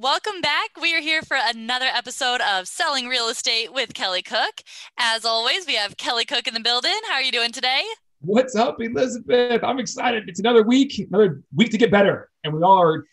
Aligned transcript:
Welcome 0.00 0.40
back. 0.40 0.70
We 0.80 0.96
are 0.96 1.00
here 1.00 1.20
for 1.20 1.36
another 1.38 1.84
episode 1.84 2.40
of 2.40 2.66
Selling 2.66 3.06
Real 3.06 3.28
Estate 3.28 3.70
with 3.70 3.92
Kelly 3.92 4.22
Cook. 4.22 4.62
As 4.98 5.26
always, 5.26 5.66
we 5.66 5.74
have 5.74 5.98
Kelly 5.98 6.24
Cook 6.24 6.48
in 6.48 6.54
the 6.54 6.60
building. 6.60 6.96
How 7.06 7.16
are 7.16 7.22
you 7.22 7.30
doing 7.30 7.52
today? 7.52 7.82
What's 8.22 8.56
up, 8.56 8.80
Elizabeth? 8.80 9.62
I'm 9.62 9.78
excited. 9.78 10.26
It's 10.26 10.40
another 10.40 10.62
week, 10.62 10.98
another 10.98 11.42
week 11.54 11.70
to 11.72 11.76
get 11.76 11.90
better. 11.90 12.30
And 12.44 12.54
we 12.54 12.62
all 12.62 12.80
are 12.82 13.04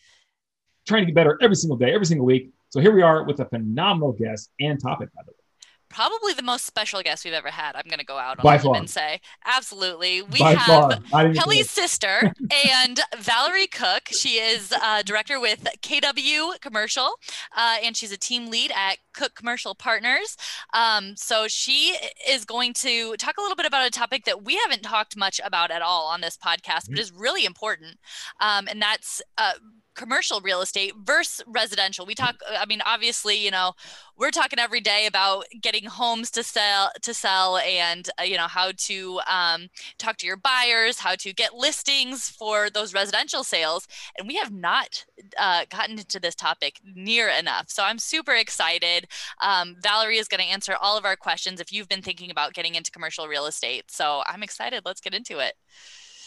trying 0.88 1.02
to 1.02 1.08
get 1.08 1.16
better 1.16 1.38
every 1.41 1.58
single 1.58 1.77
day, 1.77 1.94
every 1.94 2.05
single 2.05 2.26
week. 2.26 2.52
So 2.70 2.80
here 2.80 2.96
we 2.96 3.02
are 3.02 3.24
with 3.26 3.41
a 3.41 3.46
phenomenal 3.46 4.13
guest 4.13 4.49
and 4.62 4.82
topic, 4.82 5.10
by 5.13 5.24
the 5.26 5.32
way 5.32 5.46
probably 5.90 6.34
the 6.34 6.44
most 6.44 6.66
special 6.66 7.02
guest 7.02 7.26
we've 7.26 7.34
ever 7.34 7.50
had. 7.50 7.76
I'm 7.76 7.88
going 7.88 8.00
to 8.00 8.05
go 8.05 8.18
out 8.18 8.44
on 8.44 8.59
him 8.59 8.73
and 8.73 8.90
say, 8.90 9.22
absolutely. 9.46 10.22
We 10.22 10.40
By 10.40 10.54
have 10.54 11.04
Kelly's 11.12 11.70
sister 11.70 12.34
and 12.77 13.00
Valerie 13.18 13.68
Cook. 13.68 14.10
She 14.12 14.40
is 14.40 14.74
uh, 14.74 15.02
director 15.04 15.40
with 15.40 15.68
KW 15.82 16.60
Commercial, 16.62 17.16
uh, 17.55 17.77
and 17.84 17.96
she's 17.96 18.12
a 18.12 18.18
team 18.18 18.49
lead 18.49 18.71
at 18.76 18.98
Cook 19.13 19.35
Commercial 19.35 19.76
Partners. 19.76 20.38
Um, 20.74 21.16
so 21.16 21.48
she 21.48 21.98
is 22.27 22.46
going 22.46 22.74
to 22.76 23.16
talk 23.18 23.38
a 23.38 23.41
little 23.41 23.55
bit 23.55 23.66
about 23.66 23.85
a 23.85 23.91
topic 23.91 24.26
that 24.26 24.44
we 24.44 24.55
haven't 24.57 24.84
talked 24.84 25.18
much 25.18 25.40
about 25.44 25.72
at 25.72 25.82
all 25.82 26.07
on 26.07 26.22
this 26.22 26.38
podcast, 26.38 26.88
but 26.88 26.91
mm-hmm. 26.91 26.99
is 26.99 27.12
really 27.12 27.46
important, 27.46 27.98
um, 28.40 28.68
and 28.68 28.82
that's. 28.82 29.22
Uh, 29.38 29.54
commercial 29.98 30.40
real 30.40 30.62
estate 30.62 30.93
versus 31.03 31.43
residential. 31.48 32.05
We 32.05 32.15
talk 32.15 32.40
I 32.49 32.65
mean 32.65 32.81
obviously, 32.85 33.43
you 33.43 33.51
know, 33.51 33.73
we're 34.15 34.31
talking 34.31 34.59
every 34.59 34.79
day 34.79 35.07
about 35.07 35.45
getting 35.62 35.85
homes 35.85 36.31
to 36.31 36.43
sell 36.43 36.91
to 37.01 37.13
sell 37.13 37.57
and 37.57 38.09
uh, 38.20 38.23
you 38.23 38.37
know 38.37 38.48
how 38.48 38.71
to 38.77 39.20
um, 39.29 39.67
talk 39.98 40.17
to 40.17 40.27
your 40.27 40.37
buyers, 40.37 40.99
how 40.99 41.15
to 41.15 41.34
get 41.34 41.54
listings 41.55 42.29
for 42.29 42.70
those 42.70 42.93
residential 42.93 43.43
sales, 43.43 43.87
and 44.17 44.27
we 44.27 44.35
have 44.35 44.54
not 44.54 45.04
uh, 45.37 45.65
gotten 45.70 45.99
into 45.99 46.20
this 46.20 46.35
topic 46.35 46.79
near 46.95 47.27
enough. 47.27 47.70
So 47.70 47.84
I'm 47.84 47.99
super 47.99 48.34
excited. 48.34 49.07
Um, 49.41 49.76
Valerie 49.82 50.17
is 50.17 50.27
going 50.27 50.41
to 50.41 50.48
answer 50.48 50.76
all 50.79 50.98
of 50.98 51.05
our 51.05 51.15
questions 51.15 51.59
if 51.59 51.73
you've 51.73 51.89
been 51.89 52.04
thinking 52.04 52.29
about 52.29 52.54
getting 52.54 52.76
into 52.76 52.91
commercial 52.91 53.27
real 53.27 53.48
estate. 53.48 53.85
So 53.89 54.21
I'm 54.27 54.43
excited. 54.43 54.84
Let's 54.85 55.01
get 55.01 55.15
into 55.15 55.39
it. 55.39 55.55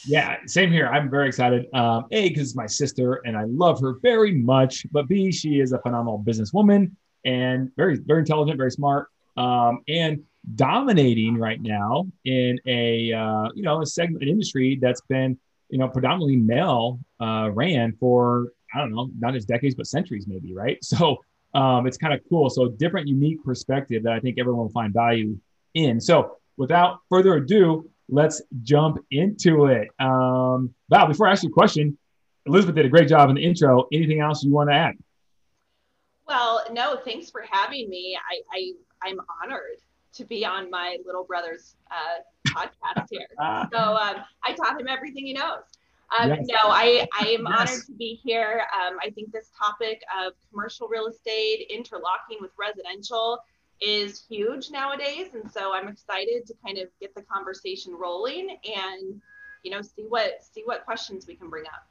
Yeah, 0.07 0.37
same 0.47 0.71
here. 0.71 0.89
I'm 0.89 1.11
very 1.11 1.29
excited. 1.29 1.67
Um, 1.75 2.07
a, 2.11 2.29
because 2.29 2.49
it's 2.49 2.57
my 2.57 2.67
sister 2.67 3.21
and 3.25 3.37
I 3.37 3.45
love 3.45 3.81
her 3.81 3.99
very 4.03 4.33
much. 4.33 4.87
But 4.93 5.09
B, 5.09 5.31
she 5.31 5.61
is 5.61 5.73
a 5.73 5.79
phenomenal 5.81 6.23
businesswoman 6.25 6.93
and 7.25 7.71
very, 7.77 7.99
very 7.99 8.21
intelligent, 8.21 8.57
very 8.57 8.71
smart, 8.71 9.09
um, 9.37 9.81
and 9.89 10.23
dominating 10.55 11.37
right 11.37 11.61
now 11.61 12.07
in 12.25 12.59
a 12.67 13.13
uh, 13.13 13.49
you 13.55 13.63
know 13.63 13.83
a 13.83 13.87
segment 13.87 14.23
an 14.23 14.29
industry 14.29 14.79
that's 14.81 15.03
been 15.03 15.39
you 15.69 15.79
know 15.79 15.89
predominantly 15.89 16.37
male 16.37 16.99
uh, 17.21 17.51
ran 17.53 17.93
for 18.01 18.53
I 18.75 18.79
don't 18.79 18.95
know 18.95 19.11
not 19.19 19.35
just 19.35 19.49
decades 19.49 19.75
but 19.75 19.87
centuries 19.87 20.27
maybe 20.27 20.55
right. 20.55 20.79
So 20.85 21.19
um, 21.53 21.87
it's 21.87 21.97
kind 21.99 22.15
of 22.15 22.21
cool. 22.29 22.49
So 22.49 22.69
different, 22.69 23.09
unique 23.09 23.45
perspective 23.45 24.05
that 24.05 24.13
I 24.13 24.21
think 24.21 24.39
everyone 24.39 24.63
will 24.63 24.71
find 24.71 24.95
value 24.95 25.37
in. 25.75 26.01
So 26.01 26.37
without 26.57 27.01
further 27.09 27.35
ado, 27.35 27.90
let's 28.11 28.43
jump 28.63 28.99
into 29.11 29.67
it. 29.67 29.89
Um, 29.99 30.75
Val, 30.91 31.07
before 31.07 31.29
I 31.29 31.33
ask 31.33 31.43
you 31.43 31.49
a 31.49 31.53
question, 31.53 31.97
Elizabeth 32.47 32.75
did 32.75 32.87
a 32.87 32.89
great 32.89 33.09
job 33.09 33.29
in 33.29 33.37
the 33.37 33.45
intro. 33.45 33.87
Anything 33.93 34.21
else 34.21 34.43
you 34.43 34.53
want 34.53 34.71
to 34.71 34.75
add? 34.75 34.95
Well, 36.27 36.65
no, 36.73 36.97
thanks 37.05 37.31
for 37.31 37.45
having 37.51 37.89
me. 37.89 38.17
I, 38.17 38.41
I 38.57 39.09
I'm 39.09 39.19
honored 39.43 39.81
to 40.13 40.25
be 40.25 40.45
on 40.45 40.71
my 40.71 40.99
little 41.07 41.25
brother's 41.25 41.77
uh, 41.91 42.53
podcast 42.53 43.07
here. 43.11 43.27
so 43.73 43.79
um, 43.79 44.17
I 44.45 44.53
taught 44.53 44.81
him 44.81 44.89
everything 44.89 45.27
he 45.27 45.33
knows. 45.33 45.63
Um, 46.19 46.31
yes. 46.31 46.47
No, 46.49 46.71
I, 46.71 47.07
I 47.21 47.29
am 47.29 47.47
yes. 47.49 47.59
honored 47.59 47.87
to 47.87 47.93
be 47.93 48.21
here. 48.23 48.65
Um, 48.75 48.97
I 49.03 49.11
think 49.11 49.33
this 49.33 49.51
topic 49.57 50.03
of 50.25 50.33
commercial 50.51 50.89
real 50.89 51.07
estate 51.07 51.67
interlocking 51.71 52.39
with 52.41 52.51
residential 52.59 53.39
is 53.81 54.25
huge 54.29 54.71
nowadays 54.71 55.29
and 55.33 55.51
so 55.51 55.75
i'm 55.75 55.89
excited 55.89 56.47
to 56.47 56.55
kind 56.65 56.79
of 56.79 56.89
get 57.01 57.15
the 57.15 57.23
conversation 57.23 57.95
rolling 57.95 58.59
and 58.65 59.21
you 59.63 59.71
know 59.71 59.83
see 59.83 60.05
what 60.09 60.43
see 60.43 60.63
what 60.65 60.85
questions 60.85 61.27
we 61.27 61.35
can 61.35 61.49
bring 61.49 61.65
up. 61.67 61.87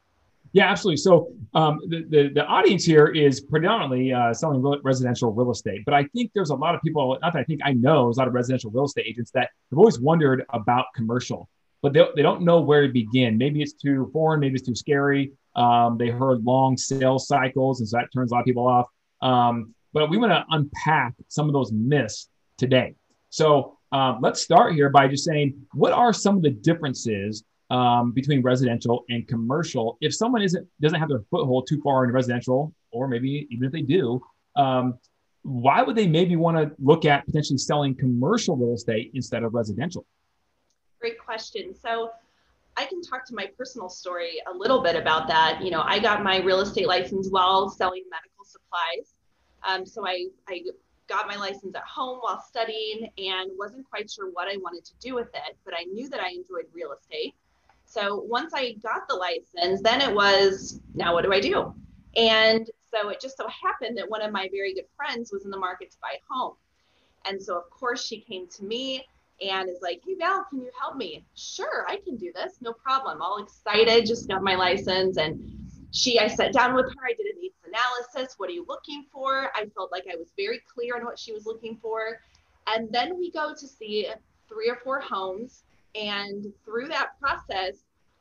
Yeah 0.51 0.69
absolutely. 0.71 0.97
So 0.97 1.31
um, 1.53 1.79
the, 1.87 2.05
the, 2.09 2.29
the 2.33 2.45
audience 2.45 2.83
here 2.83 3.05
is 3.05 3.39
predominantly 3.39 4.11
uh, 4.11 4.33
selling 4.33 4.63
residential 4.83 5.31
real 5.31 5.51
estate 5.51 5.81
but 5.85 5.93
i 5.93 6.03
think 6.05 6.31
there's 6.33 6.49
a 6.49 6.55
lot 6.55 6.75
of 6.75 6.81
people 6.81 7.17
not 7.21 7.33
that 7.33 7.39
i 7.39 7.43
think 7.43 7.61
i 7.63 7.73
know 7.73 8.05
there's 8.05 8.17
a 8.17 8.21
lot 8.21 8.27
of 8.27 8.33
residential 8.33 8.71
real 8.71 8.85
estate 8.85 9.05
agents 9.07 9.31
that 9.31 9.49
have 9.69 9.77
always 9.77 9.99
wondered 9.99 10.45
about 10.53 10.85
commercial 10.95 11.49
but 11.81 11.93
they, 11.93 12.03
they 12.15 12.21
don't 12.21 12.41
know 12.41 12.59
where 12.59 12.85
to 12.85 12.91
begin. 12.91 13.37
Maybe 13.37 13.61
it's 13.61 13.73
too 13.73 14.09
foreign 14.11 14.39
maybe 14.39 14.55
it's 14.55 14.67
too 14.67 14.75
scary. 14.75 15.31
Um, 15.55 15.97
they 15.97 16.09
heard 16.09 16.43
long 16.43 16.77
sales 16.77 17.27
cycles 17.27 17.79
and 17.79 17.87
so 17.87 17.97
that 17.97 18.07
turns 18.13 18.31
a 18.31 18.35
lot 18.35 18.41
of 18.41 18.45
people 18.45 18.67
off. 18.67 18.87
Um, 19.21 19.73
but 19.93 20.09
we 20.09 20.17
want 20.17 20.31
to 20.31 20.45
unpack 20.49 21.13
some 21.27 21.47
of 21.47 21.53
those 21.53 21.71
myths 21.71 22.29
today. 22.57 22.95
So 23.29 23.77
um, 23.91 24.19
let's 24.21 24.41
start 24.41 24.73
here 24.73 24.89
by 24.89 25.07
just 25.07 25.23
saying 25.23 25.55
what 25.73 25.93
are 25.93 26.13
some 26.13 26.37
of 26.37 26.43
the 26.43 26.51
differences 26.51 27.43
um, 27.69 28.11
between 28.11 28.41
residential 28.41 29.05
and 29.09 29.27
commercial? 29.27 29.97
If 30.01 30.15
someone 30.15 30.41
isn't 30.41 30.67
doesn't 30.81 30.99
have 30.99 31.09
their 31.09 31.23
foothold 31.31 31.67
too 31.67 31.81
far 31.81 32.03
in 32.05 32.11
residential, 32.11 32.73
or 32.91 33.07
maybe 33.07 33.47
even 33.49 33.65
if 33.65 33.71
they 33.71 33.81
do, 33.81 34.21
um, 34.55 34.99
why 35.43 35.81
would 35.81 35.95
they 35.95 36.07
maybe 36.07 36.35
want 36.35 36.57
to 36.57 36.71
look 36.79 37.05
at 37.05 37.25
potentially 37.25 37.57
selling 37.57 37.95
commercial 37.95 38.55
real 38.55 38.73
estate 38.73 39.11
instead 39.13 39.43
of 39.43 39.53
residential? 39.53 40.05
Great 40.99 41.17
question. 41.17 41.73
So 41.73 42.11
I 42.77 42.85
can 42.85 43.01
talk 43.01 43.25
to 43.27 43.35
my 43.35 43.47
personal 43.57 43.89
story 43.89 44.41
a 44.51 44.55
little 44.55 44.81
bit 44.81 44.95
about 44.95 45.27
that. 45.27 45.61
You 45.63 45.71
know, 45.71 45.81
I 45.81 45.99
got 45.99 46.23
my 46.23 46.37
real 46.37 46.59
estate 46.61 46.87
license 46.87 47.27
while 47.29 47.69
selling 47.69 48.03
medical 48.09 48.45
supplies. 48.45 49.13
Um, 49.67 49.85
so 49.85 50.07
I, 50.07 50.27
I 50.47 50.63
got 51.07 51.27
my 51.27 51.35
license 51.35 51.75
at 51.75 51.83
home 51.83 52.19
while 52.21 52.41
studying 52.41 53.09
and 53.17 53.51
wasn't 53.57 53.89
quite 53.89 54.09
sure 54.09 54.29
what 54.31 54.47
I 54.47 54.57
wanted 54.57 54.85
to 54.85 54.93
do 54.99 55.15
with 55.15 55.29
it, 55.33 55.57
but 55.65 55.73
I 55.73 55.83
knew 55.83 56.07
that 56.09 56.19
I 56.19 56.29
enjoyed 56.29 56.65
real 56.73 56.93
estate. 56.93 57.33
So 57.85 58.23
once 58.27 58.53
I 58.53 58.73
got 58.73 59.07
the 59.07 59.15
license, 59.15 59.81
then 59.81 60.01
it 60.01 60.13
was 60.13 60.79
now 60.93 61.13
what 61.13 61.23
do 61.23 61.33
I 61.33 61.39
do? 61.39 61.73
And 62.15 62.69
so 62.91 63.09
it 63.09 63.19
just 63.19 63.37
so 63.37 63.47
happened 63.47 63.97
that 63.97 64.09
one 64.09 64.21
of 64.21 64.31
my 64.31 64.47
very 64.51 64.73
good 64.73 64.85
friends 64.95 65.31
was 65.31 65.45
in 65.45 65.51
the 65.51 65.57
market 65.57 65.91
to 65.91 65.97
buy 66.01 66.13
a 66.13 66.33
home. 66.33 66.53
And 67.25 67.41
so, 67.41 67.57
of 67.57 67.69
course, 67.69 68.05
she 68.05 68.19
came 68.19 68.47
to 68.47 68.63
me 68.63 69.05
and 69.41 69.69
is 69.69 69.79
like, 69.81 70.01
Hey, 70.05 70.15
Val, 70.15 70.45
can 70.49 70.59
you 70.59 70.71
help 70.79 70.97
me? 70.97 71.25
Sure, 71.35 71.85
I 71.87 71.97
can 71.97 72.15
do 72.15 72.31
this. 72.33 72.53
No 72.61 72.73
problem. 72.73 73.21
All 73.21 73.43
excited, 73.43 74.05
just 74.05 74.27
got 74.27 74.43
my 74.43 74.55
license. 74.55 75.17
And 75.17 75.58
she, 75.91 76.19
I 76.19 76.27
sat 76.27 76.53
down 76.53 76.75
with 76.75 76.85
her. 76.85 77.05
I 77.05 77.13
did 77.13 77.35
a 77.35 77.39
needs 77.39 77.55
analysis. 77.65 78.35
What 78.37 78.49
are 78.49 78.53
you 78.53 78.65
looking 78.67 79.05
for? 79.11 79.51
I 79.55 79.65
felt 79.75 79.91
like 79.91 80.05
I 80.11 80.15
was 80.15 80.31
very 80.37 80.61
clear 80.71 80.95
on 80.95 81.03
what 81.03 81.17
she 81.17 81.33
was 81.33 81.45
looking 81.45 81.77
for. 81.81 82.19
And 82.67 82.91
then 82.91 83.17
we 83.17 83.31
go 83.31 83.53
to 83.53 83.67
see 83.67 84.07
three 84.47 84.69
or 84.69 84.75
four 84.75 84.99
homes. 84.99 85.63
And 85.95 86.53
through 86.63 86.87
that 86.89 87.19
process, 87.19 87.77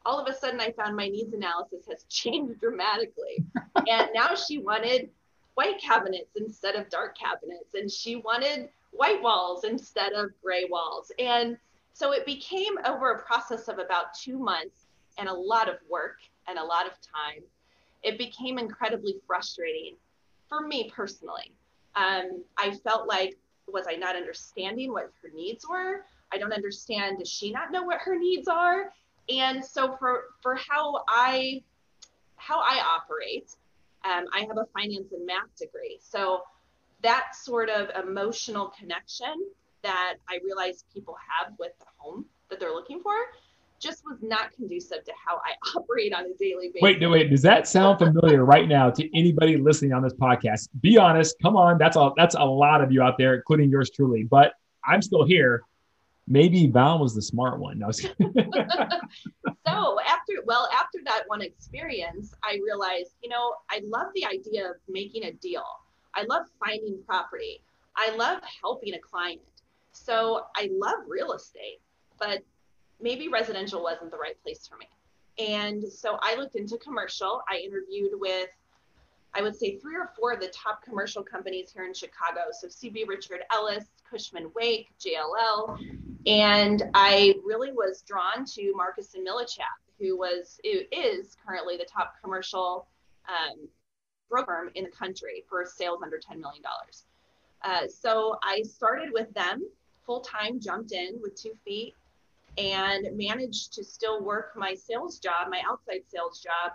all 0.07 0.19
of 0.19 0.27
a 0.27 0.35
sudden 0.35 0.61
I 0.61 0.73
found 0.73 0.97
my 0.97 1.09
needs 1.09 1.35
analysis 1.35 1.85
has 1.89 2.05
changed 2.09 2.61
dramatically. 2.61 3.45
and 3.89 4.09
now 4.15 4.35
she 4.35 4.59
wanted 4.59 5.11
white 5.55 5.81
cabinets 5.81 6.37
instead 6.37 6.75
of 6.75 6.89
dark 6.89 7.19
cabinets. 7.19 7.75
And 7.75 7.91
she 7.91 8.17
wanted 8.17 8.71
white 8.93 9.23
walls 9.23 9.65
instead 9.65 10.15
of 10.15 10.31
gray 10.43 10.65
walls. 10.71 11.13
And 11.19 11.59
so 11.93 12.13
it 12.13 12.25
became 12.25 12.79
over 12.87 13.11
a 13.11 13.23
process 13.23 13.69
of 13.69 13.79
about 13.79 14.15
two 14.15 14.39
months 14.39 14.87
and 15.19 15.29
a 15.29 15.35
lot 15.35 15.69
of 15.69 15.77
work 15.91 16.17
and 16.47 16.59
a 16.59 16.65
lot 16.65 16.87
of 16.87 16.93
time 17.03 17.43
it 18.03 18.19
became 18.19 18.59
incredibly 18.59 19.17
frustrating 19.27 19.97
for 20.49 20.67
me 20.67 20.91
personally. 20.95 21.53
Um, 21.97 22.45
I 22.57 22.73
felt 22.85 23.09
like, 23.09 23.37
was 23.67 23.87
I 23.89 23.97
not 23.97 24.17
understanding 24.17 24.93
what 24.93 25.11
her 25.23 25.31
needs 25.35 25.65
were? 25.69 26.05
I 26.33 26.39
don't 26.39 26.53
understand. 26.53 27.19
Does 27.19 27.29
she 27.29 27.51
not 27.51 27.71
know 27.71 27.83
what 27.83 28.01
her 28.01 28.19
needs 28.19 28.49
are? 28.49 28.93
And 29.29 29.65
so 29.65 29.97
for 29.99 30.25
for 30.43 30.57
how 30.57 31.05
I 31.09 31.63
how 32.37 32.61
I 32.61 32.81
operate, 32.81 33.51
um, 34.05 34.25
I 34.33 34.41
have 34.41 34.57
a 34.57 34.67
finance 34.73 35.13
and 35.13 35.27
math 35.27 35.55
degree. 35.59 35.99
So 36.01 36.43
that 37.03 37.35
sort 37.35 37.69
of 37.69 37.91
emotional 38.03 38.73
connection 38.79 39.35
that 39.83 40.15
I 40.29 40.39
realize 40.45 40.85
people 40.93 41.17
have 41.29 41.53
with 41.59 41.73
the 41.79 41.87
home 41.99 42.25
that 42.51 42.59
they're 42.59 42.73
looking 42.73 43.01
for 43.03 43.15
just 43.81 44.03
was 44.05 44.19
not 44.23 44.53
conducive 44.53 45.05
to 45.05 45.13
how 45.25 45.37
I 45.37 45.55
operate 45.77 46.13
on 46.15 46.25
a 46.25 46.35
daily 46.39 46.69
basis. 46.69 46.83
Wait, 46.83 47.01
no, 47.01 47.11
wait. 47.11 47.31
Does 47.31 47.43
that 47.43 47.69
sound 47.69 47.99
familiar 47.99 48.45
right 48.45 48.69
now 48.69 48.91
to 48.91 49.19
anybody 49.19 49.57
listening 49.57 49.93
on 49.93 50.03
this 50.03 50.15
podcast? 50.15 50.69
Be 50.81 50.99
honest. 50.99 51.37
Come 51.43 51.57
on. 51.57 51.79
That's 51.79 51.97
all. 51.97 52.15
that's 52.17 52.35
a 52.35 52.45
lot 52.45 52.83
of 52.83 52.93
you 52.93 53.03
out 53.03 53.19
there, 53.19 53.35
including 53.35 53.71
yours 53.71 53.91
truly. 53.91 54.25
But 54.25 54.53
I'm 54.85 55.03
still 55.03 55.25
here. 55.25 55.63
Maybe 56.31 56.67
Val 56.67 56.99
was 56.99 57.15
the 57.15 57.23
smart 57.23 57.59
one. 57.59 57.79
No, 57.79 57.91
so 57.91 58.07
after 59.67 60.35
well, 60.45 60.69
after 60.75 60.99
that 61.05 61.23
one 61.27 61.41
experience, 61.41 62.35
I 62.45 62.59
realized, 62.63 63.13
you 63.23 63.31
know, 63.31 63.55
I 63.71 63.81
love 63.85 64.09
the 64.15 64.27
idea 64.27 64.69
of 64.69 64.77
making 64.89 65.25
a 65.25 65.33
deal. 65.33 65.65
I 66.15 66.25
love 66.25 66.47
finding 66.63 66.99
property. 67.07 67.63
I 67.97 68.15
love 68.15 68.41
helping 68.61 68.93
a 68.95 68.99
client. 68.99 69.41
So 69.93 70.45
I 70.55 70.69
love 70.71 70.99
real 71.07 71.33
estate, 71.33 71.81
but 72.19 72.43
maybe 73.01 73.29
residential 73.29 73.83
wasn't 73.83 74.11
the 74.11 74.19
right 74.19 74.41
place 74.43 74.67
for 74.67 74.77
me. 74.77 74.87
And 75.39 75.85
so 75.85 76.19
I 76.21 76.35
looked 76.35 76.57
into 76.57 76.77
commercial. 76.79 77.43
I 77.49 77.59
interviewed 77.59 78.13
with, 78.15 78.49
I 79.35 79.43
would 79.43 79.55
say, 79.55 79.77
three 79.77 79.95
or 79.95 80.11
four 80.19 80.33
of 80.33 80.41
the 80.41 80.49
top 80.49 80.83
commercial 80.83 81.23
companies 81.23 81.71
here 81.73 81.85
in 81.85 81.95
Chicago. 81.95 82.41
So 82.53 82.67
CB 82.67 83.07
Richard 83.07 83.41
Ellis, 83.53 83.85
Cushman 84.11 84.51
Wake, 84.57 84.89
JLL. 85.01 85.79
And 86.27 86.83
I 86.95 87.35
really 87.45 87.73
was 87.73 88.03
drawn 88.03 88.45
to 88.45 88.73
Marcus 88.75 89.15
and 89.15 89.27
Millichap, 89.27 89.79
who 90.01 90.19
was, 90.19 90.61
is 90.65 91.37
currently 91.47 91.77
the 91.77 91.87
top 91.87 92.15
commercial 92.23 92.89
um, 93.29 93.69
broker 94.29 94.71
in 94.75 94.85
the 94.85 94.91
country 94.91 95.45
for 95.49 95.65
sales 95.65 96.01
under 96.03 96.19
$10 96.19 96.41
million. 96.41 96.63
Uh, 97.63 97.87
so 97.89 98.39
I 98.43 98.63
started 98.63 99.11
with 99.13 99.33
them 99.35 99.63
full 100.05 100.21
time, 100.21 100.61
jumped 100.61 100.93
in 100.93 101.19
with 101.23 101.41
two 101.41 101.53
feet, 101.65 101.95
and 102.59 103.17
managed 103.17 103.73
to 103.75 103.85
still 103.85 104.23
work 104.23 104.53
my 104.57 104.75
sales 104.75 105.19
job, 105.19 105.49
my 105.49 105.63
outside 105.69 106.03
sales 106.13 106.43
job, 106.43 106.73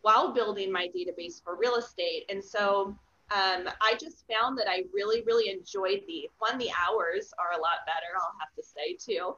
while 0.00 0.32
building 0.32 0.72
my 0.72 0.88
database 0.96 1.42
for 1.44 1.56
real 1.56 1.76
estate. 1.76 2.24
And 2.30 2.42
so 2.42 2.96
um, 3.30 3.68
I 3.80 3.94
just 4.00 4.24
found 4.26 4.58
that 4.58 4.66
I 4.68 4.84
really, 4.92 5.22
really 5.22 5.50
enjoyed 5.50 6.02
the 6.08 6.28
one. 6.38 6.58
The 6.58 6.70
hours 6.70 7.32
are 7.38 7.56
a 7.56 7.60
lot 7.60 7.84
better, 7.86 8.16
I'll 8.16 8.34
have 8.40 8.54
to 8.56 8.62
say 8.62 8.96
too. 8.98 9.36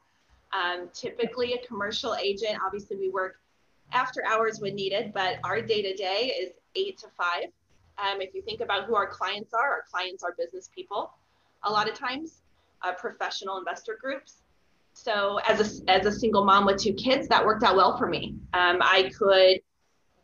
Um, 0.52 0.88
typically, 0.94 1.54
a 1.54 1.66
commercial 1.66 2.14
agent, 2.14 2.58
obviously, 2.64 2.96
we 2.96 3.10
work 3.10 3.40
after 3.92 4.24
hours 4.24 4.60
when 4.60 4.74
needed, 4.74 5.12
but 5.12 5.36
our 5.44 5.60
day 5.60 5.82
to 5.82 5.94
day 5.94 6.34
is 6.40 6.52
eight 6.76 6.96
to 6.98 7.08
five. 7.18 7.48
Um, 7.98 8.20
if 8.20 8.34
you 8.34 8.42
think 8.42 8.60
about 8.60 8.84
who 8.84 8.94
our 8.94 9.06
clients 9.06 9.52
are, 9.52 9.68
our 9.68 9.84
clients 9.90 10.22
are 10.22 10.34
business 10.38 10.70
people 10.74 11.12
a 11.64 11.70
lot 11.70 11.88
of 11.88 11.94
times, 11.94 12.42
uh, 12.82 12.92
professional 12.92 13.58
investor 13.58 13.98
groups. 14.00 14.42
So 14.92 15.38
as 15.48 15.82
a, 15.82 15.90
as 15.90 16.06
a 16.06 16.12
single 16.12 16.44
mom 16.44 16.66
with 16.66 16.80
two 16.80 16.92
kids, 16.92 17.28
that 17.28 17.44
worked 17.44 17.64
out 17.64 17.76
well 17.76 17.96
for 17.96 18.06
me. 18.06 18.36
Um, 18.52 18.78
I 18.80 19.10
could 19.16 19.60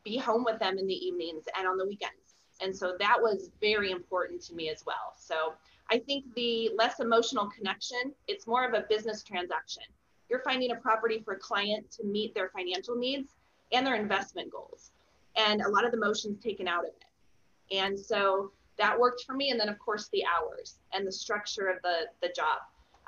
be 0.04 0.16
home 0.16 0.44
with 0.44 0.58
them 0.58 0.78
in 0.78 0.86
the 0.86 0.94
evenings 0.94 1.44
and 1.56 1.66
on 1.66 1.76
the 1.76 1.86
weekends. 1.86 2.14
And 2.60 2.76
so 2.76 2.96
that 2.98 3.16
was 3.20 3.50
very 3.60 3.90
important 3.90 4.42
to 4.46 4.54
me 4.54 4.68
as 4.68 4.84
well. 4.86 5.14
So 5.16 5.54
I 5.90 5.98
think 5.98 6.24
the 6.34 6.70
less 6.76 7.00
emotional 7.00 7.48
connection, 7.48 8.12
it's 8.26 8.46
more 8.46 8.64
of 8.64 8.74
a 8.74 8.84
business 8.88 9.22
transaction. 9.22 9.84
You're 10.28 10.42
finding 10.42 10.72
a 10.72 10.76
property 10.76 11.22
for 11.24 11.34
a 11.34 11.38
client 11.38 11.90
to 11.92 12.04
meet 12.04 12.34
their 12.34 12.50
financial 12.50 12.96
needs 12.96 13.34
and 13.72 13.86
their 13.86 13.94
investment 13.94 14.50
goals. 14.50 14.90
And 15.36 15.62
a 15.62 15.68
lot 15.68 15.84
of 15.84 15.92
the 15.92 15.96
emotions 15.96 16.42
taken 16.42 16.68
out 16.68 16.84
of 16.84 16.90
it. 16.90 17.74
And 17.74 17.98
so 17.98 18.50
that 18.76 18.98
worked 18.98 19.24
for 19.24 19.34
me. 19.34 19.50
And 19.50 19.58
then 19.58 19.68
of 19.68 19.78
course 19.78 20.08
the 20.12 20.24
hours 20.26 20.78
and 20.92 21.06
the 21.06 21.12
structure 21.12 21.68
of 21.68 21.80
the, 21.82 22.06
the 22.22 22.32
job 22.34 22.58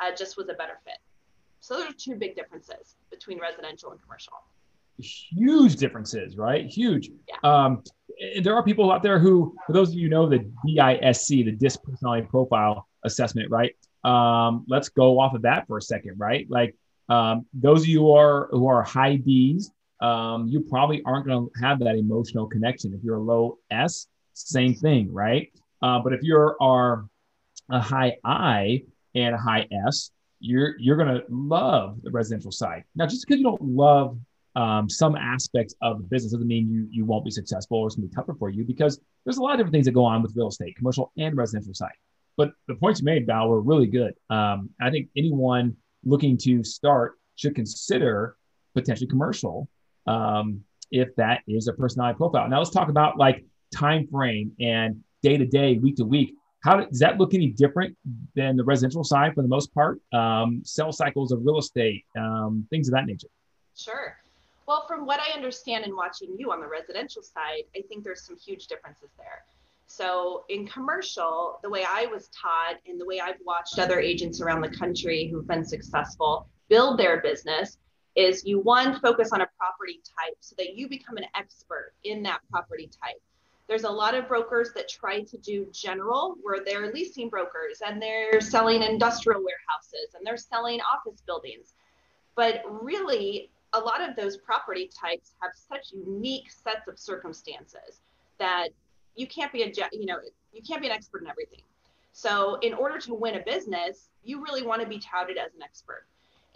uh, 0.01 0.15
just 0.17 0.37
was 0.37 0.49
a 0.49 0.55
better 0.55 0.79
fit. 0.85 0.99
So 1.61 1.75
those 1.75 1.91
are 1.91 1.93
two 1.93 2.17
big 2.17 2.35
differences 2.35 2.97
between 3.11 3.39
residential 3.39 3.91
and 3.93 4.03
commercial. 4.03 4.33
Huge 4.99 5.77
differences, 5.77 6.37
right? 6.37 6.67
Huge. 6.67 7.11
Yeah. 7.29 7.37
Um, 7.43 7.83
there 8.43 8.55
are 8.55 8.63
people 8.63 8.91
out 8.93 9.03
there 9.03 9.19
who, 9.19 9.55
for 9.67 9.73
those 9.73 9.91
of 9.91 9.95
you 9.95 10.09
know, 10.09 10.29
the 10.29 10.39
DISC, 10.67 11.29
the 11.29 11.53
DISC 11.53 11.83
personality 11.83 12.27
profile 12.29 12.87
assessment, 13.05 13.51
right? 13.51 13.75
Um, 14.05 14.65
let's 14.69 14.89
go 14.89 15.19
off 15.19 15.35
of 15.35 15.43
that 15.43 15.67
for 15.67 15.79
a 15.79 15.83
second, 15.83 16.19
right? 16.19 16.47
Like 16.51 16.77
um, 17.09 17.47
those 17.53 17.83
of 17.83 17.89
you 17.89 18.01
who 18.01 18.13
are 18.13 18.49
who 18.51 18.67
are 18.67 18.83
high 18.83 19.17
D's, 19.17 19.71
um, 20.01 20.49
you 20.49 20.61
probably 20.61 21.03
aren't 21.05 21.27
going 21.27 21.49
to 21.49 21.61
have 21.61 21.79
that 21.81 21.97
emotional 21.97 22.47
connection. 22.47 22.95
If 22.95 23.03
you're 23.03 23.17
a 23.17 23.23
low 23.23 23.59
S, 23.71 24.07
same 24.33 24.75
thing, 24.75 25.13
right? 25.13 25.53
Uh, 25.83 26.01
but 26.01 26.13
if 26.13 26.23
you're 26.23 26.57
are 26.61 27.07
a 27.71 27.81
high 27.81 28.17
I 28.25 28.85
and 29.15 29.35
a 29.35 29.39
high 29.39 29.67
S, 29.87 30.11
you're 30.41 30.75
you're 30.79 30.97
gonna 30.97 31.21
love 31.29 31.99
the 32.03 32.11
residential 32.11 32.51
side. 32.51 32.85
Now, 32.95 33.07
just 33.07 33.27
because 33.27 33.39
you 33.39 33.45
don't 33.45 33.63
love 33.63 34.19
um, 34.57 34.89
some 34.89 35.15
aspects 35.15 35.75
of 35.81 35.99
the 35.99 36.05
business 36.05 36.33
doesn't 36.33 36.49
mean 36.49 36.69
you 36.69 36.89
you 36.91 37.05
won't 37.05 37.25
be 37.25 37.31
successful 37.31 37.79
or 37.79 37.87
it's 37.87 37.97
gonna 37.97 38.09
be 38.09 38.15
tougher 38.15 38.35
for 38.35 38.49
you 38.49 38.65
because 38.65 39.01
there's 39.25 39.37
a 39.37 39.43
lot 39.43 39.53
of 39.53 39.59
different 39.59 39.75
things 39.75 39.87
that 39.87 39.93
go 39.93 40.05
on 40.05 40.23
with 40.23 40.33
real 40.35 40.49
estate, 40.49 40.77
commercial 40.77 41.13
and 41.17 41.37
residential 41.37 41.75
side. 41.75 41.93
But 42.37 42.53
the 42.69 42.75
points 42.75 43.01
you 43.01 43.05
made, 43.05 43.27
Val, 43.27 43.49
were 43.49 43.61
really 43.61 43.87
good. 43.87 44.15
Um, 44.31 44.71
I 44.81 44.91
think 44.91 45.09
anyone 45.17 45.77
looking 46.05 46.39
to 46.39 46.65
start 46.65 47.19
should 47.37 47.55
consider 47.55 48.37
potentially 48.75 49.09
commercial 49.09 49.69
um, 50.07 50.63
if 50.91 51.15
that 51.17 51.43
is 51.47 51.69
a 51.69 51.73
personality 51.73 52.17
profile. 52.17 52.49
Now 52.49 52.59
let's 52.59 52.71
talk 52.71 52.89
about 52.89 53.19
like 53.19 53.45
time 53.75 54.07
frame 54.11 54.53
and 54.59 55.03
day 55.23 55.37
to 55.37 55.47
day, 55.47 55.77
week 55.77 55.97
to 55.97 56.05
week. 56.05 56.35
How 56.63 56.81
does 56.81 56.99
that 56.99 57.19
look 57.19 57.35
any 57.35 57.49
different 57.49 57.97
than 58.35 58.57
the 58.57 58.65
residential 58.65 59.03
side 59.03 59.35
for 59.35 59.43
the 59.43 59.49
most 59.49 59.73
part? 59.75 60.01
Um, 60.13 60.63
sell 60.65 60.93
cycles 60.93 61.33
of 61.33 61.41
real 61.43 61.59
estate, 61.59 62.05
um, 62.19 62.67
things 62.71 62.89
of 62.89 62.95
that 62.95 63.07
nature. 63.07 63.29
Sure. 63.77 64.19
Well, 64.67 64.85
from 64.87 65.07
what 65.07 65.21
I 65.21 65.35
understand 65.35 65.85
in 65.85 65.97
watching 65.97 66.37
you 66.39 66.53
on 66.53 66.61
the 66.61 66.69
residential 66.69 67.23
side, 67.23 67.65
I 67.75 67.83
think 67.89 68.05
there's 68.05 68.25
some 68.25 68.37
huge 68.37 68.67
differences 68.67 69.09
there. 69.17 69.45
So, 69.87 70.45
in 70.49 70.69
commercial, 70.69 71.59
the 71.65 71.71
way 71.71 71.85
I 71.89 72.07
was 72.07 72.29
taught 72.29 72.77
and 72.87 73.01
the 73.01 73.05
way 73.05 73.19
I've 73.19 73.41
watched 73.45 73.79
other 73.81 73.99
agents 73.99 74.41
around 74.41 74.61
the 74.61 74.69
country 74.69 75.29
who've 75.29 75.49
been 75.49 75.65
successful 75.65 76.49
build 76.69 76.99
their 76.99 77.21
business 77.21 77.79
is 78.15 78.45
you 78.45 78.61
one 78.61 79.01
focus 79.01 79.31
on 79.33 79.41
a 79.41 79.49
property 79.59 80.01
type 80.19 80.37
so 80.41 80.55
that 80.59 80.77
you 80.77 80.89
become 80.89 81.17
an 81.17 81.25
expert 81.35 81.93
in 82.05 82.23
that 82.23 82.41
property 82.51 82.89
type. 83.03 83.21
There's 83.71 83.85
a 83.85 83.91
lot 83.91 84.17
of 84.17 84.27
brokers 84.27 84.73
that 84.75 84.89
try 84.89 85.21
to 85.21 85.39
do 85.39 85.65
general 85.73 86.35
where 86.43 86.59
they're 86.65 86.93
leasing 86.93 87.29
brokers 87.29 87.81
and 87.87 88.03
they're 88.03 88.41
selling 88.41 88.83
industrial 88.83 89.45
warehouses 89.45 90.17
and 90.17 90.27
they're 90.27 90.37
selling 90.37 90.81
office 90.81 91.23
buildings. 91.25 91.75
But 92.35 92.63
really, 92.69 93.49
a 93.73 93.79
lot 93.79 94.01
of 94.01 94.17
those 94.17 94.37
property 94.39 94.91
types 95.01 95.35
have 95.41 95.53
such 95.55 95.93
unique 95.93 96.51
sets 96.51 96.89
of 96.89 96.99
circumstances 96.99 98.01
that 98.41 98.71
you 99.15 99.29
can't 99.29 99.53
be 99.53 99.63
a 99.63 99.73
you 99.93 100.05
know 100.05 100.19
you 100.53 100.63
can't 100.63 100.81
be 100.81 100.89
an 100.89 100.93
expert 100.93 101.23
in 101.23 101.29
everything. 101.29 101.63
So 102.11 102.59
in 102.63 102.75
order 102.75 102.99
to 102.99 103.15
win 103.15 103.37
a 103.37 103.41
business, 103.45 104.09
you 104.25 104.43
really 104.43 104.65
want 104.65 104.83
to 104.83 104.89
be 104.89 104.99
touted 104.99 105.39
as 105.39 105.55
an 105.55 105.63
expert. 105.63 106.07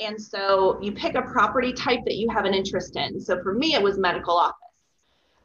And 0.00 0.20
so 0.20 0.80
you 0.82 0.90
pick 0.90 1.14
a 1.14 1.22
property 1.22 1.72
type 1.72 2.00
that 2.06 2.14
you 2.14 2.28
have 2.30 2.44
an 2.44 2.54
interest 2.54 2.96
in. 2.96 3.20
So 3.20 3.40
for 3.40 3.54
me, 3.54 3.74
it 3.74 3.82
was 3.82 3.98
medical 3.98 4.36
office. 4.36 4.63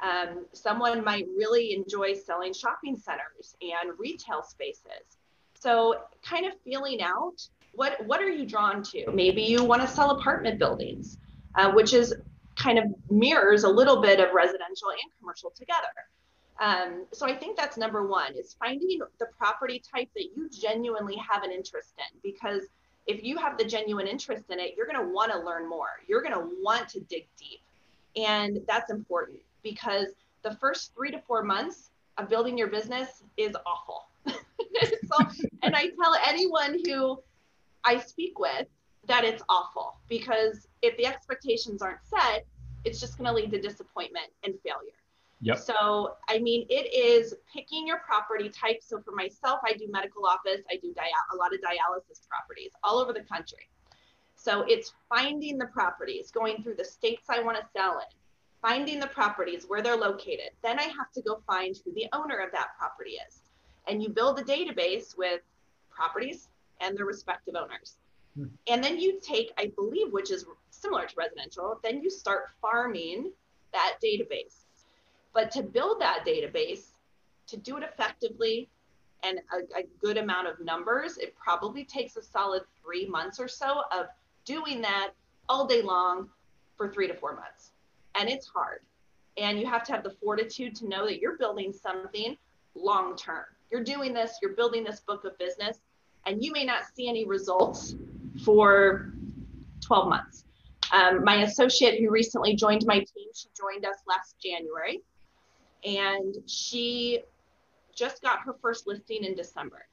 Um, 0.02 0.46
someone 0.54 1.04
might 1.04 1.28
really 1.38 1.74
enjoy 1.74 2.14
selling 2.14 2.54
shopping 2.54 2.96
centers 2.96 3.56
and 3.62 3.98
retail 3.98 4.42
spaces. 4.42 5.18
So, 5.60 6.02
kind 6.24 6.46
of 6.46 6.54
feeling 6.64 7.02
out 7.02 7.46
what 7.74 8.06
what 8.06 8.22
are 8.22 8.30
you 8.30 8.46
drawn 8.46 8.82
to? 8.84 9.12
Maybe 9.12 9.42
you 9.42 9.64
want 9.64 9.82
to 9.82 9.88
sell 9.88 10.12
apartment 10.12 10.58
buildings, 10.58 11.18
uh, 11.56 11.72
which 11.72 11.94
is 11.94 12.16
kind 12.56 12.78
of 12.78 12.86
mirrors 13.10 13.64
a 13.64 13.70
little 13.70 14.02
bit 14.02 14.20
of 14.20 14.34
residential 14.34 14.90
and 14.90 15.12
commercial 15.20 15.52
together. 15.52 15.88
Um, 16.60 17.06
so 17.14 17.26
I 17.26 17.36
think 17.36 17.58
that's 17.58 17.78
number 17.78 18.06
one 18.06 18.36
is 18.36 18.56
finding 18.60 19.00
the 19.20 19.28
property 19.38 19.82
type 19.94 20.10
that 20.16 20.26
you 20.36 20.50
genuinely 20.50 21.16
have 21.16 21.44
an 21.44 21.52
interest 21.52 21.94
in 21.98 22.20
because 22.22 22.64
if 23.08 23.24
you 23.24 23.38
have 23.38 23.58
the 23.58 23.64
genuine 23.64 24.08
interest 24.08 24.44
in 24.50 24.60
it, 24.60 24.74
you're 24.76 24.86
going 24.86 25.00
to 25.00 25.14
want 25.14 25.32
to 25.32 25.40
learn 25.40 25.68
more. 25.70 25.88
You're 26.08 26.22
going 26.22 26.34
to 26.34 26.50
want 26.62 26.90
to 26.90 27.00
dig 27.00 27.28
deep. 27.38 27.62
And 28.16 28.60
that's 28.68 28.92
important 28.92 29.40
because 29.64 30.08
the 30.44 30.56
first 30.56 30.94
three 30.96 31.12
to 31.12 31.20
four 31.28 31.44
months 31.44 31.92
of 32.18 32.30
building 32.30 32.58
your 32.58 32.68
business 32.68 33.24
is 33.38 33.56
awful. 33.66 34.10
so, 34.28 35.48
and 35.64 35.76
I 35.76 35.88
tell 36.02 36.16
anyone 36.26 36.78
who 36.86 37.20
I 37.86 38.00
speak 38.00 38.40
with 38.40 38.68
that 39.08 39.24
it's 39.24 39.44
awful 39.50 39.96
because 40.08 40.68
if 40.82 40.96
the 40.98 41.06
expectations 41.06 41.82
aren't 41.82 42.04
set, 42.06 42.46
it's 42.86 43.00
just 43.00 43.18
going 43.18 43.28
to 43.28 43.34
lead 43.34 43.52
to 43.52 43.62
disappointment 43.62 44.28
and 44.44 44.54
failure. 44.64 44.94
Yep. 45.42 45.60
So, 45.60 46.16
I 46.28 46.40
mean, 46.40 46.66
it 46.70 46.94
is 46.94 47.34
picking 47.54 47.88
your 47.88 48.00
property 48.00 48.50
type. 48.50 48.80
So, 48.82 49.00
for 49.00 49.12
myself, 49.12 49.62
I 49.66 49.74
do 49.74 49.88
medical 49.90 50.26
office, 50.26 50.62
I 50.70 50.76
do 50.76 50.94
dia- 50.94 51.04
a 51.34 51.36
lot 51.38 51.54
of 51.54 51.62
dialysis 51.62 52.28
properties 52.28 52.72
all 52.84 53.00
over 53.00 53.14
the 53.14 53.22
country. 53.22 53.70
So, 54.36 54.64
it's 54.68 54.94
finding 55.08 55.58
the 55.58 55.68
properties, 55.68 56.30
going 56.30 56.62
through 56.62 56.76
the 56.76 56.84
states 56.84 57.28
I 57.30 57.42
want 57.42 57.58
to 57.58 57.64
sell 57.74 58.00
in, 58.00 58.19
finding 58.62 59.00
the 59.00 59.08
properties 59.08 59.66
where 59.68 59.82
they're 59.82 59.96
located. 59.96 60.52
Then 60.64 60.80
I 60.80 60.84
have 60.84 61.12
to 61.16 61.22
go 61.22 61.42
find 61.48 61.76
who 61.84 61.94
the 61.94 62.08
owner 62.14 62.38
of 62.38 62.52
that 62.52 62.70
property 62.78 63.18
is. 63.28 63.42
And 63.88 64.04
you 64.04 64.10
build 64.10 64.40
a 64.40 64.44
database 64.44 65.18
with 65.18 65.42
properties 65.90 66.50
and 66.82 66.98
their 66.98 67.06
respective 67.06 67.56
owners. 67.56 67.96
Hmm. 68.36 68.46
And 68.68 68.84
then 68.84 69.00
you 69.00 69.20
take, 69.22 69.52
I 69.58 69.72
believe, 69.76 70.12
which 70.12 70.32
is 70.32 70.46
similar 70.70 71.06
to 71.06 71.16
residential, 71.18 71.80
then 71.84 72.02
you 72.02 72.10
start 72.10 72.50
farming 72.62 73.32
that 73.74 73.96
database. 74.04 74.66
But 75.34 75.52
to 75.52 75.64
build 75.64 76.02
that 76.02 76.26
database, 76.26 76.92
to 77.48 77.58
do 77.58 77.78
it 77.78 77.84
effectively 77.84 78.70
and 79.24 79.40
a, 79.52 79.80
a, 79.80 79.84
good 80.00 80.18
amount 80.18 80.48
of 80.48 80.60
numbers, 80.62 81.18
it 81.18 81.36
probably 81.36 81.84
takes 81.84 82.16
a 82.16 82.24
solid 82.24 82.64
three 82.82 83.06
months 83.06 83.40
or 83.40 83.50
so 83.50 83.84
of 83.92 84.06
doing 84.46 84.82
that 84.82 85.12
all 85.50 85.68
day 85.68 85.82
long 85.82 86.30
for 86.78 86.90
three 86.90 87.08
to 87.08 87.14
four 87.14 87.36
months. 87.36 87.72
And 88.20 88.30
it's 88.30 88.48
hard. 88.48 88.82
And 89.38 89.60
you 89.60 89.66
have 89.66 89.84
to 89.86 89.94
have 89.94 90.04
the 90.04 90.12
fortitude 90.22 90.76
to 90.76 90.88
know 90.88 91.06
that 91.06 91.22
you're 91.22 91.38
building 91.38 91.72
something 91.72 92.38
long 92.76 93.16
term. 93.16 93.46
You're 93.72 93.84
doing 93.84 94.14
this, 94.14 94.38
you're 94.42 94.54
building 94.54 94.84
this 94.84 95.00
book 95.00 95.24
of 95.24 95.38
business, 95.38 95.80
and 96.26 96.44
you 96.44 96.52
may 96.52 96.66
not 96.66 96.84
see 96.94 97.08
any 97.08 97.26
results 97.26 97.96
for 98.44 99.14
12 99.82 100.10
months. 100.10 100.44
Um, 100.92 101.24
my 101.24 101.44
associate 101.44 102.00
who 102.02 102.10
recently 102.10 102.56
joined 102.56 102.86
my 102.86 102.98
team, 102.98 103.30
she 103.34 103.48
joined 103.58 103.86
us 103.86 103.98
last 104.08 104.36
January, 104.44 105.02
and 105.86 106.36
she 106.46 107.22
just 107.96 108.22
got 108.22 108.40
her 108.42 108.56
first 108.62 108.86
listing 108.86 109.24
in 109.24 109.36
December. 109.36 109.86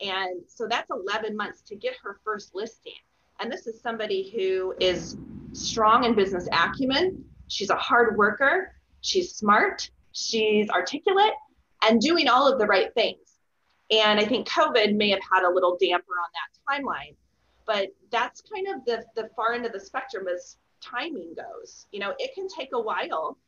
And 0.00 0.42
so 0.46 0.68
that's 0.68 0.90
11 0.90 1.36
months 1.36 1.62
to 1.62 1.74
get 1.74 1.94
her 2.02 2.18
first 2.22 2.54
listing. 2.54 2.92
And 3.40 3.50
this 3.50 3.66
is 3.66 3.80
somebody 3.80 4.30
who 4.30 4.74
is 4.80 5.16
strong 5.52 6.04
in 6.04 6.14
business 6.14 6.48
acumen. 6.52 7.24
She's 7.48 7.70
a 7.70 7.76
hard 7.76 8.16
worker. 8.16 8.74
She's 9.00 9.34
smart. 9.34 9.90
She's 10.12 10.70
articulate 10.70 11.34
and 11.86 12.00
doing 12.00 12.28
all 12.28 12.50
of 12.50 12.58
the 12.58 12.66
right 12.66 12.92
things. 12.94 13.18
And 13.90 14.18
I 14.18 14.24
think 14.24 14.48
COVID 14.48 14.96
may 14.96 15.10
have 15.10 15.20
had 15.30 15.44
a 15.44 15.50
little 15.50 15.76
damper 15.80 16.12
on 16.12 16.30
that 16.32 16.82
timeline. 16.82 17.14
But 17.66 17.88
that's 18.10 18.40
kind 18.42 18.68
of 18.68 18.84
the, 18.84 19.04
the 19.14 19.28
far 19.34 19.52
end 19.52 19.66
of 19.66 19.72
the 19.72 19.80
spectrum 19.80 20.26
as 20.28 20.56
timing 20.80 21.34
goes. 21.34 21.86
You 21.92 22.00
know, 22.00 22.14
it 22.18 22.34
can 22.34 22.46
take 22.48 22.70
a 22.72 22.80
while 22.80 23.38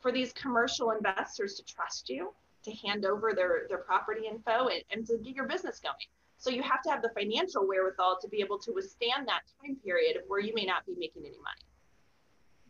for 0.00 0.12
these 0.12 0.32
commercial 0.32 0.90
investors 0.90 1.54
to 1.54 1.64
trust 1.64 2.08
you, 2.08 2.32
to 2.64 2.70
hand 2.72 3.04
over 3.04 3.32
their, 3.34 3.62
their 3.68 3.78
property 3.78 4.26
info 4.26 4.68
and, 4.68 4.82
and 4.90 5.06
to 5.06 5.18
get 5.18 5.34
your 5.34 5.46
business 5.46 5.80
going. 5.80 5.94
So 6.38 6.50
you 6.50 6.62
have 6.62 6.82
to 6.82 6.90
have 6.90 7.02
the 7.02 7.10
financial 7.10 7.66
wherewithal 7.66 8.18
to 8.22 8.28
be 8.28 8.40
able 8.40 8.58
to 8.60 8.72
withstand 8.72 9.26
that 9.26 9.42
time 9.60 9.76
period 9.84 10.18
where 10.28 10.40
you 10.40 10.54
may 10.54 10.64
not 10.64 10.86
be 10.86 10.94
making 10.96 11.22
any 11.22 11.36
money. 11.36 11.66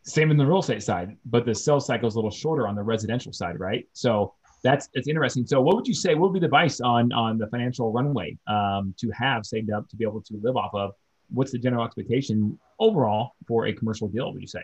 Same 0.02 0.30
in 0.30 0.38
the 0.38 0.46
real 0.46 0.60
estate 0.60 0.82
side, 0.82 1.16
but 1.26 1.44
the 1.44 1.54
sales 1.54 1.86
cycle 1.86 2.08
is 2.08 2.14
a 2.14 2.18
little 2.18 2.30
shorter 2.30 2.66
on 2.66 2.74
the 2.74 2.82
residential 2.82 3.32
side, 3.32 3.60
right? 3.60 3.86
So 3.92 4.34
that's 4.62 4.88
it's 4.94 5.06
interesting. 5.06 5.46
So, 5.46 5.60
what 5.60 5.76
would 5.76 5.86
you 5.86 5.94
say? 5.94 6.14
What 6.14 6.30
would 6.30 6.34
be 6.34 6.40
the 6.40 6.46
advice 6.46 6.80
on 6.80 7.12
on 7.12 7.38
the 7.38 7.46
financial 7.46 7.92
runway 7.92 8.36
um, 8.46 8.94
to 8.98 9.10
have 9.10 9.46
saved 9.46 9.70
up 9.70 9.88
to 9.90 9.96
be 9.96 10.04
able 10.04 10.22
to 10.22 10.40
live 10.42 10.56
off 10.56 10.74
of? 10.74 10.92
What's 11.30 11.52
the 11.52 11.58
general 11.58 11.84
expectation 11.84 12.58
overall 12.80 13.32
for 13.46 13.66
a 13.66 13.72
commercial 13.72 14.08
deal? 14.08 14.32
Would 14.32 14.40
you 14.40 14.48
say? 14.48 14.62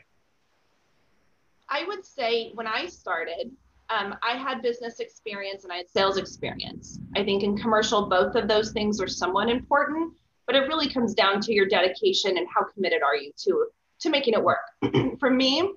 I 1.68 1.84
would 1.84 2.04
say 2.04 2.50
when 2.54 2.66
I 2.66 2.86
started, 2.86 3.52
um, 3.90 4.14
I 4.22 4.36
had 4.36 4.62
business 4.62 5.00
experience 5.00 5.64
and 5.64 5.72
I 5.72 5.76
had 5.76 5.90
sales 5.90 6.16
experience. 6.16 6.98
I 7.14 7.22
think 7.22 7.42
in 7.42 7.56
commercial, 7.56 8.08
both 8.08 8.34
of 8.34 8.48
those 8.48 8.72
things 8.72 9.00
are 9.00 9.08
somewhat 9.08 9.50
important, 9.50 10.14
but 10.46 10.56
it 10.56 10.60
really 10.60 10.88
comes 10.88 11.14
down 11.14 11.40
to 11.42 11.52
your 11.52 11.66
dedication 11.66 12.38
and 12.38 12.46
how 12.52 12.64
committed 12.64 13.02
are 13.02 13.16
you 13.16 13.32
to 13.44 13.66
to 14.00 14.10
making 14.10 14.34
it 14.34 14.42
work. 14.42 14.58
For 15.20 15.30
me, 15.30 15.72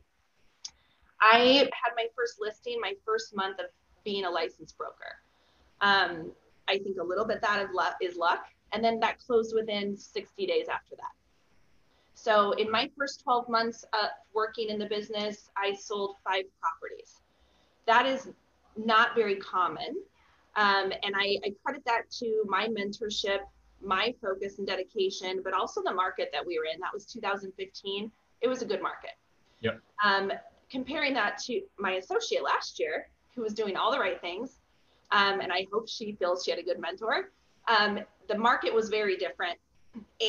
I 1.21 1.69
had 1.73 1.91
my 1.95 2.07
first 2.15 2.37
listing 2.39 2.79
my 2.81 2.93
first 3.05 3.35
month 3.35 3.59
of 3.59 3.67
being 4.03 4.25
a 4.25 4.29
licensed 4.29 4.77
broker. 4.77 5.21
Um, 5.81 6.31
I 6.67 6.77
think 6.79 6.97
a 6.99 7.03
little 7.03 7.25
bit 7.25 7.41
that 7.41 7.61
is 7.61 7.69
luck 7.73 7.97
is 8.01 8.15
luck, 8.15 8.45
and 8.73 8.83
then 8.83 8.99
that 9.01 9.19
closed 9.19 9.53
within 9.53 9.97
60 9.97 10.45
days 10.45 10.67
after 10.67 10.95
that. 10.95 11.11
So 12.15 12.51
in 12.53 12.71
my 12.71 12.89
first 12.97 13.21
12 13.23 13.47
months 13.47 13.83
of 13.93 14.09
working 14.33 14.69
in 14.69 14.79
the 14.79 14.87
business, 14.87 15.49
I 15.55 15.75
sold 15.75 16.15
five 16.25 16.45
properties. 16.59 17.21
That 17.87 18.05
is 18.05 18.29
not 18.75 19.15
very 19.15 19.35
common. 19.35 19.97
Um, 20.55 20.91
and 21.03 21.15
I, 21.15 21.37
I 21.43 21.53
credit 21.63 21.83
that 21.85 22.09
to 22.19 22.43
my 22.47 22.67
mentorship, 22.67 23.39
my 23.81 24.13
focus 24.21 24.57
and 24.57 24.67
dedication, 24.67 25.41
but 25.43 25.53
also 25.53 25.81
the 25.83 25.93
market 25.93 26.29
that 26.33 26.45
we 26.45 26.57
were 26.57 26.65
in. 26.65 26.79
That 26.79 26.93
was 26.93 27.05
2015. 27.05 28.11
It 28.41 28.47
was 28.47 28.61
a 28.61 28.65
good 28.65 28.81
market. 28.81 29.11
Yep. 29.61 29.79
Um, 30.03 30.31
comparing 30.69 31.13
that 31.13 31.37
to 31.43 31.61
my 31.79 31.93
associate 31.93 32.43
last 32.43 32.79
year, 32.79 33.07
who 33.35 33.41
was 33.43 33.53
doing 33.53 33.77
all 33.77 33.91
the 33.91 33.99
right 33.99 34.19
things. 34.19 34.59
Um, 35.11 35.39
and 35.39 35.53
I 35.53 35.67
hope 35.71 35.87
she 35.87 36.13
feels 36.13 36.43
she 36.43 36.51
had 36.51 36.59
a 36.59 36.63
good 36.63 36.79
mentor. 36.79 37.31
Um, 37.67 37.99
the 38.27 38.37
market 38.37 38.73
was 38.73 38.89
very 38.89 39.15
different. 39.15 39.57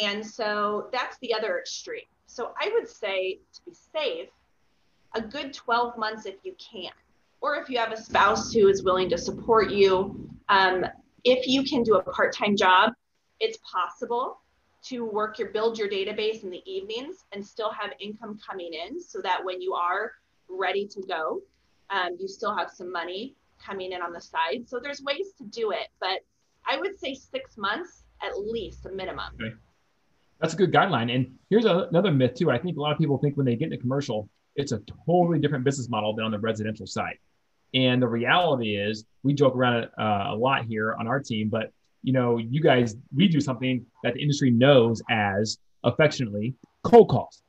And 0.03 0.25
so 0.25 0.89
that's 0.93 1.19
the 1.19 1.35
other 1.35 1.59
extreme. 1.59 2.05
So 2.27 2.53
I 2.61 2.71
would 2.75 2.89
say 2.89 3.41
to 3.55 3.61
be 3.65 3.73
safe, 3.75 4.29
a 5.15 5.23
good 5.23 5.53
12 5.55 5.97
months 5.97 6.27
if 6.27 6.37
you 6.45 6.55
can. 6.59 6.93
Or 7.41 7.57
if 7.57 7.69
you 7.69 7.79
have 7.79 7.93
a 7.93 7.97
spouse 7.97 8.53
who 8.53 8.69
is 8.69 8.83
willing 8.83 9.09
to 9.11 9.19
support 9.19 9.71
you, 9.71 10.29
um, 10.49 10.85
if 11.25 11.47
you 11.47 11.63
can 11.63 11.83
do 11.83 11.97
a 11.97 12.03
part 12.03 12.35
time 12.35 12.57
job, 12.57 12.93
it's 13.41 13.59
possible 13.71 14.41
to 14.85 15.05
work 15.05 15.39
your 15.39 15.49
build 15.49 15.79
your 15.79 15.89
database 15.89 16.43
in 16.43 16.51
the 16.51 16.63
evenings 16.71 17.25
and 17.33 17.45
still 17.45 17.71
have 17.71 17.91
income 18.01 18.39
coming 18.49 18.73
in 18.73 19.01
so 19.01 19.21
that 19.23 19.45
when 19.45 19.61
you 19.61 19.75
are 19.75 20.13
ready 20.49 20.87
to 20.87 21.03
go 21.03 21.43
um, 21.91 22.17
you 22.19 22.29
still 22.29 22.55
have 22.55 22.71
some 22.71 22.93
money 22.93 23.35
coming 23.65 23.93
in 23.93 24.03
on 24.03 24.13
the 24.13 24.21
side. 24.21 24.69
So 24.69 24.79
there's 24.83 25.03
ways 25.03 25.33
to 25.39 25.45
do 25.45 25.71
it, 25.73 25.89
but 26.01 26.21
I 26.67 26.79
would 26.79 26.99
say 26.99 27.15
six 27.15 27.57
months 27.57 28.05
at 28.23 28.39
least, 28.39 28.85
a 28.87 28.91
minimum. 28.91 29.33
Okay. 29.41 29.55
That's 30.41 30.55
a 30.55 30.57
good 30.57 30.73
guideline. 30.73 31.15
And 31.15 31.35
here's 31.51 31.65
a, 31.65 31.87
another 31.91 32.13
myth 32.13 32.35
too. 32.35 32.51
I 32.51 32.59
think 32.59 32.77
a 32.77 32.81
lot 32.81 32.93
of 32.93 32.99
people 32.99 33.19
think 33.19 33.37
when 33.37 33.47
they 33.47 33.57
get 33.57 33.67
into 33.67 33.79
commercial, 33.79 34.29
it's 34.55 34.73
a 34.73 34.81
totally 35.07 35.39
different 35.39 35.65
business 35.65 35.89
model 35.89 36.15
than 36.15 36.25
on 36.25 36.31
the 36.31 36.39
residential 36.39 36.87
side. 36.87 37.19
And 37.75 38.01
the 38.01 38.09
reality 38.09 38.77
is, 38.77 39.05
we 39.23 39.35
joke 39.35 39.55
around 39.55 39.89
uh, 39.99 40.29
a 40.29 40.37
lot 40.37 40.65
here 40.65 40.95
on 40.99 41.07
our 41.07 41.21
team, 41.21 41.49
but 41.49 41.73
you 42.03 42.13
know, 42.13 42.39
you 42.39 42.61
guys, 42.61 42.97
we 43.15 43.29
do 43.29 43.41
something 43.41 43.85
that 44.05 44.15
the 44.15 44.21
industry 44.21 44.51
knows 44.51 45.03
as 45.11 45.59
affectionately 45.85 46.55
cold 46.85 47.09
calls 47.09 47.43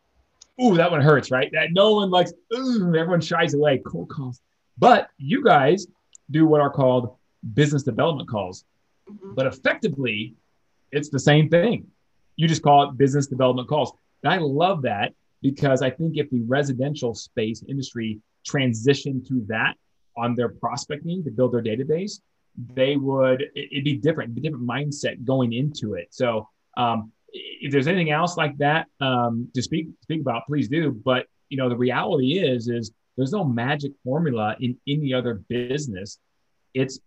ooh, 0.62 0.76
that 0.78 0.92
one 0.92 1.02
hurts, 1.02 1.32
right? 1.32 1.50
That 1.54 1.72
no 1.72 1.96
one 1.96 2.10
likes, 2.10 2.34
ooh, 2.54 2.96
everyone 2.96 3.22
shies 3.22 3.54
away, 3.54 3.82
cold 3.86 4.10
calls. 4.10 4.42
But 4.78 5.10
you 5.18 5.44
guys 5.44 5.88
do 6.32 6.46
what 6.46 6.62
are 6.62 6.70
called 6.70 7.16
business 7.54 7.84
development 7.84 8.30
calls. 8.30 8.66
Mm-hmm. 9.10 9.36
But 9.36 9.48
effectively, 9.48 10.36
it's 10.92 11.10
the 11.10 11.20
same 11.20 11.50
thing. 11.50 11.88
You 12.36 12.48
just 12.48 12.62
call 12.62 12.90
it 12.90 12.98
business 12.98 13.28
development 13.28 13.68
calls. 13.68 13.94
And 14.24 14.34
I 14.34 14.38
love 14.38 14.84
that 14.84 15.14
because 15.42 15.82
I 15.82 15.90
think 15.90 16.18
if 16.18 16.30
the 16.30 16.42
residential 16.42 17.14
space 17.14 17.64
industry 17.68 18.20
transitioned 18.48 19.28
to 19.28 19.46
that 19.48 19.76
on 20.18 20.36
their 20.36 20.50
prospecting 20.50 21.24
to 21.24 21.32
build 21.32 21.54
their 21.54 21.64
database, 21.64 22.20
they 22.74 22.96
would, 22.96 23.46
it'd 23.56 23.84
be 23.84 23.98
different, 23.98 24.36
be 24.36 24.42
different 24.42 24.68
mindset 24.68 25.24
going 25.24 25.54
into 25.54 25.94
it. 25.94 26.08
So 26.12 26.48
um, 26.78 27.12
if 27.34 27.72
there's 27.72 27.88
anything 27.88 28.12
else 28.12 28.38
like 28.38 28.58
that 28.58 28.88
um, 29.02 29.50
to 29.54 29.62
speak 29.62 29.88
speak 30.02 30.22
about, 30.22 30.44
please 30.48 30.68
do. 30.68 30.92
But 30.92 31.28
you 31.50 31.58
know, 31.58 31.70
the 31.70 31.78
reality 31.78 32.40
is 32.40 32.68
is 32.68 32.92
there's 33.18 33.32
no 33.32 33.44
magic 33.44 33.92
formula 34.04 34.56
in 34.60 34.78
any 34.88 35.14
other 35.14 35.42
business. 35.48 36.20
It's 36.74 37.00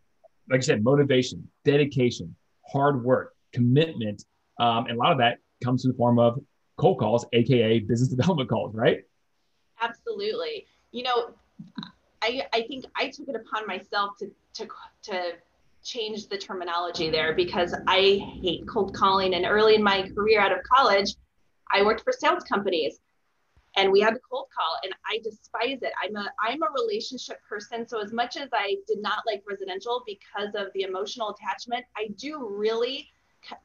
like 0.51 0.59
I 0.59 0.63
said, 0.63 0.85
motivation, 0.85 1.49
dedication, 1.65 2.35
hard 2.71 3.03
work, 3.03 3.35
commitment, 3.53 4.25
um, 4.61 4.87
and 4.87 4.97
a 4.97 4.99
lot 4.99 5.13
of 5.13 5.19
that 5.19 5.39
comes 5.63 5.85
in 5.85 5.93
the 5.93 5.97
form 5.97 6.19
of 6.19 6.39
cold 6.77 6.99
calls, 6.99 7.25
aka 7.33 7.79
business 7.81 8.09
development 8.17 8.49
calls, 8.49 8.75
right? 8.75 9.01
Absolutely. 9.81 10.67
You 10.91 11.05
know, 11.05 11.35
I 12.23 12.47
I 12.53 12.63
think 12.63 12.85
I 12.97 13.09
took 13.09 13.29
it 13.29 13.37
upon 13.37 13.67
myself 13.67 14.17
to 14.19 14.31
to 14.55 14.69
to 15.05 15.33
change 15.85 16.29
the 16.29 16.39
terminology 16.39 17.11
there 17.11 17.35
because 17.35 17.75
I 17.89 18.01
hate 18.41 18.67
cold 18.69 18.95
calling. 18.95 19.35
And 19.35 19.45
early 19.45 19.75
in 19.75 19.83
my 19.83 20.09
career 20.15 20.41
out 20.41 20.53
of 20.53 20.63
college, 20.63 21.17
I 21.73 21.83
worked 21.83 22.03
for 22.05 22.13
sales 22.13 22.45
companies 22.45 23.01
and 23.77 23.91
we 23.91 24.01
had 24.01 24.15
to 24.15 24.21
cold 24.31 24.47
call 24.55 24.79
and 24.85 24.93
I 25.11 25.19
despise 25.25 25.83
it. 25.83 25.93
I'm 26.03 26.15
a 26.17 26.31
I'm 26.41 26.63
a 26.63 26.67
relationship 26.81 27.39
person. 27.49 27.87
So 27.89 28.01
as 28.01 28.13
much 28.13 28.37
as 28.37 28.49
I 28.53 28.77
did 28.87 29.01
not 29.01 29.25
like 29.27 29.43
residential 29.49 30.05
because 30.07 30.55
of 30.55 30.69
the 30.75 30.83
emotional 30.83 31.31
attachment, 31.31 31.85
I 31.97 32.09
do 32.17 32.47
really 32.49 33.09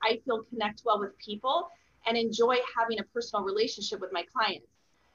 I 0.02 0.20
feel 0.26 0.44
connect 0.44 0.82
well 0.86 1.00
with 1.00 1.18
people 1.20 1.70
and 2.08 2.18
enjoy 2.18 2.58
having 2.76 3.00
a 3.00 3.04
personal 3.04 3.46
relationship 3.46 4.00
with 4.00 4.12
my 4.12 4.24
clients. 4.34 4.68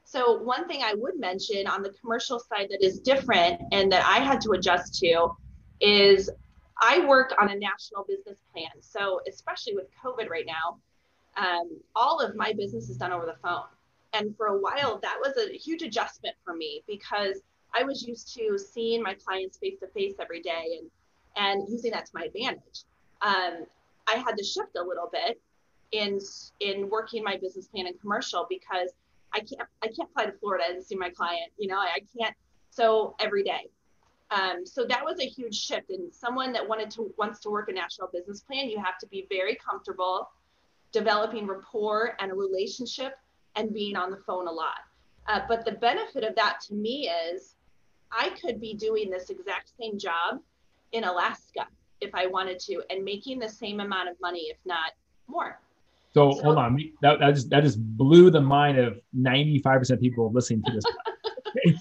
So 0.04 0.42
one 0.42 0.68
thing 0.68 0.82
I 0.82 0.94
would 0.94 1.18
mention 1.18 1.66
on 1.66 1.82
the 1.82 1.90
commercial 1.90 2.38
side 2.38 2.68
that 2.70 2.84
is 2.84 3.00
different 3.00 3.60
and 3.72 3.90
that 3.92 4.04
I 4.06 4.18
had 4.18 4.40
to 4.42 4.50
adjust 4.52 4.98
to 5.00 5.30
is 5.80 6.30
I 6.80 7.06
work 7.06 7.34
on 7.40 7.50
a 7.50 7.54
national 7.54 8.04
business 8.06 8.38
plan. 8.52 8.70
So, 8.80 9.20
especially 9.28 9.74
with 9.74 9.86
COVID 10.04 10.28
right 10.28 10.46
now, 10.46 10.78
um, 11.36 11.80
all 11.94 12.20
of 12.20 12.36
my 12.36 12.52
business 12.52 12.90
is 12.90 12.96
done 12.96 13.12
over 13.12 13.26
the 13.26 13.36
phone. 13.42 13.64
And 14.12 14.36
for 14.36 14.46
a 14.46 14.58
while, 14.58 14.98
that 15.02 15.18
was 15.20 15.36
a 15.38 15.56
huge 15.56 15.82
adjustment 15.82 16.36
for 16.44 16.54
me 16.54 16.82
because 16.86 17.40
I 17.74 17.84
was 17.84 18.02
used 18.02 18.34
to 18.36 18.58
seeing 18.58 19.02
my 19.02 19.14
clients 19.14 19.58
face 19.58 19.78
to 19.80 19.86
face 19.88 20.14
every 20.20 20.42
day 20.42 20.80
and, 20.80 20.90
and 21.36 21.68
using 21.70 21.92
that 21.92 22.06
to 22.06 22.10
my 22.14 22.24
advantage. 22.24 22.84
Um, 23.22 23.64
I 24.06 24.16
had 24.16 24.36
to 24.36 24.44
shift 24.44 24.76
a 24.76 24.82
little 24.82 25.08
bit 25.10 25.40
in 25.92 26.18
in 26.60 26.88
working 26.88 27.22
my 27.22 27.36
business 27.36 27.66
plan 27.68 27.86
and 27.86 27.98
commercial 28.00 28.46
because 28.48 28.90
I 29.34 29.40
can't 29.40 29.68
I 29.82 29.88
can't 29.88 30.12
fly 30.12 30.26
to 30.26 30.32
Florida 30.32 30.64
and 30.68 30.84
see 30.84 30.96
my 30.96 31.10
client. 31.10 31.52
You 31.58 31.68
know, 31.68 31.78
I 31.78 32.00
can't. 32.18 32.34
So 32.70 33.14
every 33.20 33.42
day. 33.42 33.68
Um, 34.30 34.64
so 34.64 34.86
that 34.86 35.04
was 35.04 35.20
a 35.20 35.26
huge 35.26 35.54
shift. 35.54 35.90
And 35.90 36.12
someone 36.12 36.52
that 36.54 36.66
wanted 36.66 36.90
to 36.92 37.12
wants 37.18 37.40
to 37.40 37.50
work 37.50 37.68
a 37.68 37.72
national 37.72 38.08
business 38.12 38.40
plan, 38.40 38.70
you 38.70 38.78
have 38.78 38.98
to 38.98 39.06
be 39.06 39.26
very 39.30 39.56
comfortable 39.56 40.30
developing 40.92 41.46
rapport 41.46 42.16
and 42.20 42.30
a 42.30 42.34
relationship 42.34 43.14
and 43.56 43.72
being 43.72 43.96
on 43.96 44.10
the 44.10 44.18
phone 44.18 44.46
a 44.46 44.52
lot. 44.52 44.80
Uh, 45.26 45.40
but 45.48 45.64
the 45.64 45.72
benefit 45.72 46.24
of 46.24 46.34
that 46.36 46.60
to 46.68 46.74
me 46.74 47.10
is 47.32 47.56
I 48.10 48.30
could 48.30 48.60
be 48.60 48.74
doing 48.74 49.10
this 49.10 49.30
exact 49.30 49.72
same 49.80 49.98
job 49.98 50.40
in 50.92 51.04
Alaska 51.04 51.66
if 52.00 52.14
I 52.14 52.26
wanted 52.26 52.58
to 52.60 52.82
and 52.90 53.04
making 53.04 53.38
the 53.38 53.48
same 53.48 53.80
amount 53.80 54.08
of 54.08 54.20
money, 54.20 54.48
if 54.50 54.58
not 54.64 54.92
more. 55.28 55.60
So, 56.14 56.32
so 56.32 56.42
hold 56.42 56.58
on, 56.58 56.78
that, 57.00 57.20
that 57.20 57.34
just 57.34 57.50
that 57.50 57.62
just 57.62 57.80
blew 57.80 58.30
the 58.30 58.40
mind 58.40 58.78
of 58.78 59.00
95% 59.18 59.90
of 59.90 60.00
people 60.00 60.30
listening 60.32 60.62
to 60.64 60.72
this. 60.72 60.84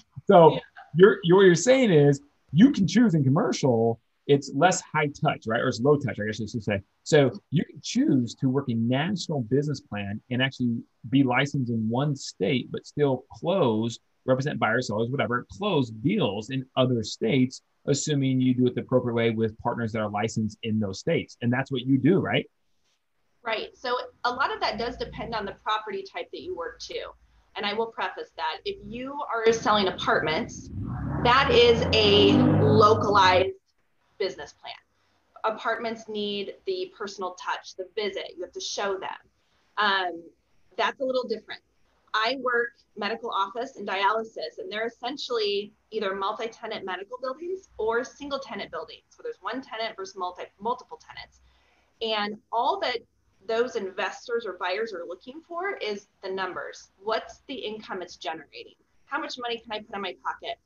so 0.26 0.54
yeah. 0.54 0.60
you're, 0.96 1.18
you're 1.24 1.36
what 1.36 1.42
you're 1.44 1.54
saying 1.54 1.90
is 1.90 2.20
you 2.52 2.72
can 2.72 2.86
choose 2.86 3.14
in 3.14 3.24
commercial 3.24 4.00
it's 4.26 4.52
less 4.54 4.80
high 4.80 5.08
touch, 5.08 5.44
right? 5.46 5.60
Or 5.60 5.68
it's 5.68 5.80
low 5.80 5.96
touch, 5.96 6.18
I 6.20 6.26
guess 6.26 6.40
I 6.40 6.46
should 6.46 6.62
say. 6.62 6.80
So 7.02 7.30
you 7.50 7.64
can 7.64 7.80
choose 7.82 8.34
to 8.36 8.48
work 8.48 8.68
a 8.68 8.74
national 8.74 9.42
business 9.42 9.80
plan 9.80 10.20
and 10.30 10.40
actually 10.40 10.82
be 11.10 11.22
licensed 11.22 11.70
in 11.70 11.88
one 11.88 12.14
state, 12.14 12.70
but 12.70 12.86
still 12.86 13.24
close, 13.32 13.98
represent 14.24 14.58
buyers, 14.58 14.88
sellers, 14.88 15.10
whatever, 15.10 15.46
close 15.50 15.90
deals 15.90 16.50
in 16.50 16.64
other 16.76 17.02
states, 17.02 17.62
assuming 17.86 18.40
you 18.40 18.54
do 18.54 18.66
it 18.66 18.74
the 18.74 18.82
appropriate 18.82 19.14
way 19.14 19.30
with 19.30 19.58
partners 19.58 19.92
that 19.92 20.00
are 20.00 20.10
licensed 20.10 20.58
in 20.62 20.78
those 20.78 21.00
states. 21.00 21.36
And 21.42 21.52
that's 21.52 21.72
what 21.72 21.82
you 21.82 21.98
do, 21.98 22.20
right? 22.20 22.48
Right. 23.44 23.76
So 23.76 23.96
a 24.24 24.30
lot 24.30 24.52
of 24.52 24.60
that 24.60 24.78
does 24.78 24.96
depend 24.96 25.34
on 25.34 25.44
the 25.44 25.52
property 25.52 26.02
type 26.02 26.30
that 26.32 26.42
you 26.42 26.56
work 26.56 26.78
to. 26.80 27.10
And 27.56 27.66
I 27.66 27.74
will 27.74 27.86
preface 27.86 28.30
that 28.36 28.58
if 28.64 28.76
you 28.84 29.18
are 29.32 29.52
selling 29.52 29.88
apartments, 29.88 30.70
that 31.24 31.50
is 31.50 31.84
a 31.92 32.32
localized 32.62 33.56
business 34.18 34.54
plan. 34.54 34.74
Apartments 35.44 36.08
need 36.08 36.54
the 36.66 36.92
personal 36.96 37.34
touch, 37.34 37.74
the 37.76 37.88
visit, 37.96 38.34
you 38.36 38.44
have 38.44 38.52
to 38.52 38.60
show 38.60 38.98
them. 38.98 39.10
Um, 39.76 40.22
that's 40.76 41.00
a 41.00 41.04
little 41.04 41.26
different. 41.26 41.60
I 42.14 42.36
work 42.42 42.72
medical 42.96 43.30
office 43.30 43.76
and 43.76 43.88
dialysis, 43.88 44.58
and 44.58 44.70
they're 44.70 44.86
essentially 44.86 45.72
either 45.90 46.14
multi-tenant 46.14 46.84
medical 46.84 47.18
buildings 47.20 47.68
or 47.78 48.04
single-tenant 48.04 48.70
buildings. 48.70 49.04
So 49.08 49.22
there's 49.22 49.38
one 49.40 49.62
tenant 49.62 49.96
versus 49.96 50.16
multi 50.16 50.44
multiple 50.60 51.00
tenants, 51.04 51.40
and 52.02 52.38
all 52.52 52.78
that 52.80 52.98
those 53.48 53.76
investors 53.76 54.44
or 54.46 54.56
buyers 54.58 54.92
are 54.92 55.04
looking 55.06 55.40
for 55.46 55.76
is 55.76 56.06
the 56.22 56.30
numbers. 56.30 56.90
What's 57.02 57.42
the 57.48 57.54
income 57.54 58.02
it's 58.02 58.16
generating? 58.16 58.74
How 59.06 59.20
much 59.20 59.38
money 59.38 59.58
can 59.58 59.72
I 59.72 59.78
put 59.80 59.94
in 59.94 60.00
my 60.00 60.14
pocket? 60.24 60.58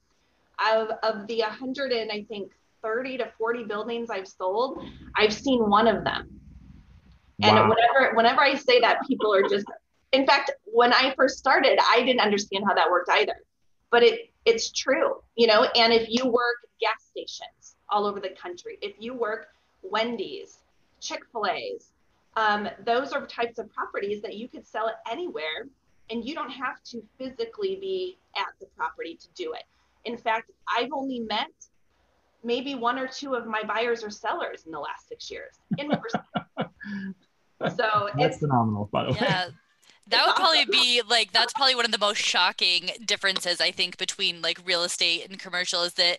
Of, 0.58 0.98
of 1.02 1.26
the 1.26 1.40
100 1.40 1.92
and 1.92 2.10
I 2.10 2.24
think 2.24 2.52
30 2.82 3.18
to 3.18 3.32
40 3.38 3.64
buildings 3.64 4.10
I've 4.10 4.28
sold, 4.28 4.82
I've 5.16 5.32
seen 5.32 5.68
one 5.68 5.88
of 5.88 6.04
them. 6.04 6.40
Wow. 7.38 7.48
And 7.48 7.68
whenever 7.68 8.16
whenever 8.16 8.40
I 8.40 8.54
say 8.54 8.80
that, 8.80 9.06
people 9.06 9.34
are 9.34 9.42
just 9.42 9.66
in 10.12 10.26
fact, 10.26 10.52
when 10.64 10.92
I 10.92 11.14
first 11.14 11.38
started, 11.38 11.78
I 11.90 12.02
didn't 12.02 12.20
understand 12.20 12.64
how 12.66 12.74
that 12.74 12.90
worked 12.90 13.10
either. 13.10 13.36
But 13.90 14.02
it 14.02 14.30
it's 14.44 14.70
true, 14.70 15.16
you 15.34 15.48
know, 15.48 15.64
and 15.74 15.92
if 15.92 16.08
you 16.08 16.26
work 16.26 16.56
gas 16.80 17.02
stations 17.10 17.76
all 17.88 18.06
over 18.06 18.20
the 18.20 18.30
country, 18.30 18.78
if 18.80 18.94
you 19.00 19.12
work 19.12 19.48
Wendy's, 19.82 20.58
Chick-fil-A's, 21.00 21.90
um, 22.36 22.68
those 22.84 23.12
are 23.12 23.26
types 23.26 23.58
of 23.58 23.72
properties 23.72 24.22
that 24.22 24.34
you 24.34 24.48
could 24.48 24.66
sell 24.66 24.88
it 24.88 24.94
anywhere 25.10 25.68
and 26.10 26.24
you 26.24 26.34
don't 26.34 26.50
have 26.50 26.82
to 26.84 27.02
physically 27.18 27.78
be 27.80 28.18
at 28.36 28.58
the 28.60 28.66
property 28.76 29.16
to 29.16 29.26
do 29.34 29.54
it. 29.54 29.64
In 30.04 30.16
fact, 30.16 30.50
I've 30.68 30.92
only 30.92 31.20
met 31.20 31.50
maybe 32.44 32.74
one 32.74 32.98
or 32.98 33.08
two 33.08 33.34
of 33.34 33.46
my 33.46 33.62
buyers 33.64 34.04
or 34.04 34.10
sellers 34.10 34.64
in 34.66 34.72
the 34.72 34.78
last 34.78 35.08
six 35.08 35.30
years 35.30 35.54
in 35.78 35.90
person. 35.90 36.20
so 37.76 38.10
that's 38.16 38.38
phenomenal, 38.38 38.88
by 38.92 39.04
the 39.04 39.12
way. 39.12 39.18
Yeah. 39.20 39.48
That 40.08 40.24
would 40.24 40.36
probably 40.36 40.66
be 40.66 41.02
like 41.08 41.32
that's 41.32 41.52
probably 41.52 41.74
one 41.74 41.84
of 41.84 41.90
the 41.90 41.98
most 41.98 42.18
shocking 42.18 42.90
differences 43.04 43.60
I 43.60 43.72
think 43.72 43.98
between 43.98 44.40
like 44.40 44.60
real 44.64 44.84
estate 44.84 45.28
and 45.28 45.36
commercial 45.36 45.82
is 45.82 45.94
that 45.94 46.18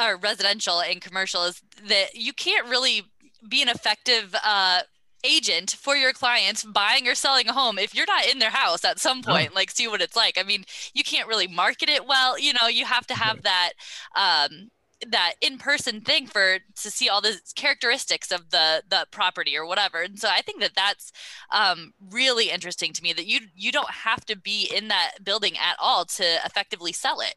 or 0.00 0.16
residential 0.16 0.80
and 0.80 1.00
commercial 1.00 1.42
is 1.42 1.60
that 1.88 2.14
you 2.14 2.32
can't 2.32 2.68
really 2.68 3.02
be 3.48 3.62
an 3.62 3.68
effective 3.68 4.32
uh, 4.44 4.82
agent 5.24 5.70
for 5.72 5.96
your 5.96 6.12
clients 6.12 6.64
buying 6.64 7.06
or 7.06 7.14
selling 7.14 7.48
a 7.48 7.52
home 7.52 7.78
if 7.78 7.94
you're 7.94 8.06
not 8.06 8.26
in 8.26 8.38
their 8.38 8.50
house 8.50 8.84
at 8.84 8.98
some 8.98 9.22
point 9.22 9.54
like 9.54 9.70
see 9.70 9.88
what 9.88 10.00
it's 10.02 10.16
like. 10.16 10.38
I 10.38 10.42
mean 10.42 10.64
you 10.94 11.04
can't 11.04 11.28
really 11.28 11.46
market 11.46 11.88
it 11.88 12.06
well 12.06 12.38
you 12.38 12.52
know 12.52 12.68
you 12.68 12.84
have 12.84 13.06
to 13.08 13.14
have 13.14 13.42
that 13.42 13.72
um 14.16 14.70
that 15.08 15.34
in-person 15.40 16.02
thing 16.02 16.26
for 16.26 16.58
to 16.76 16.90
see 16.90 17.08
all 17.08 17.20
the 17.20 17.40
characteristics 17.54 18.30
of 18.30 18.50
the 18.50 18.82
the 18.88 19.06
property 19.10 19.56
or 19.56 19.66
whatever. 19.66 20.02
And 20.02 20.18
so 20.18 20.28
i 20.28 20.42
think 20.42 20.60
that 20.60 20.72
that's 20.74 21.12
um, 21.52 21.94
really 22.10 22.50
interesting 22.50 22.92
to 22.92 23.02
me 23.02 23.12
that 23.14 23.26
you 23.26 23.40
you 23.54 23.72
don't 23.72 23.90
have 23.90 24.24
to 24.26 24.36
be 24.36 24.70
in 24.74 24.88
that 24.88 25.12
building 25.24 25.54
at 25.56 25.76
all 25.78 26.04
to 26.04 26.24
effectively 26.44 26.92
sell 26.92 27.20
it. 27.20 27.34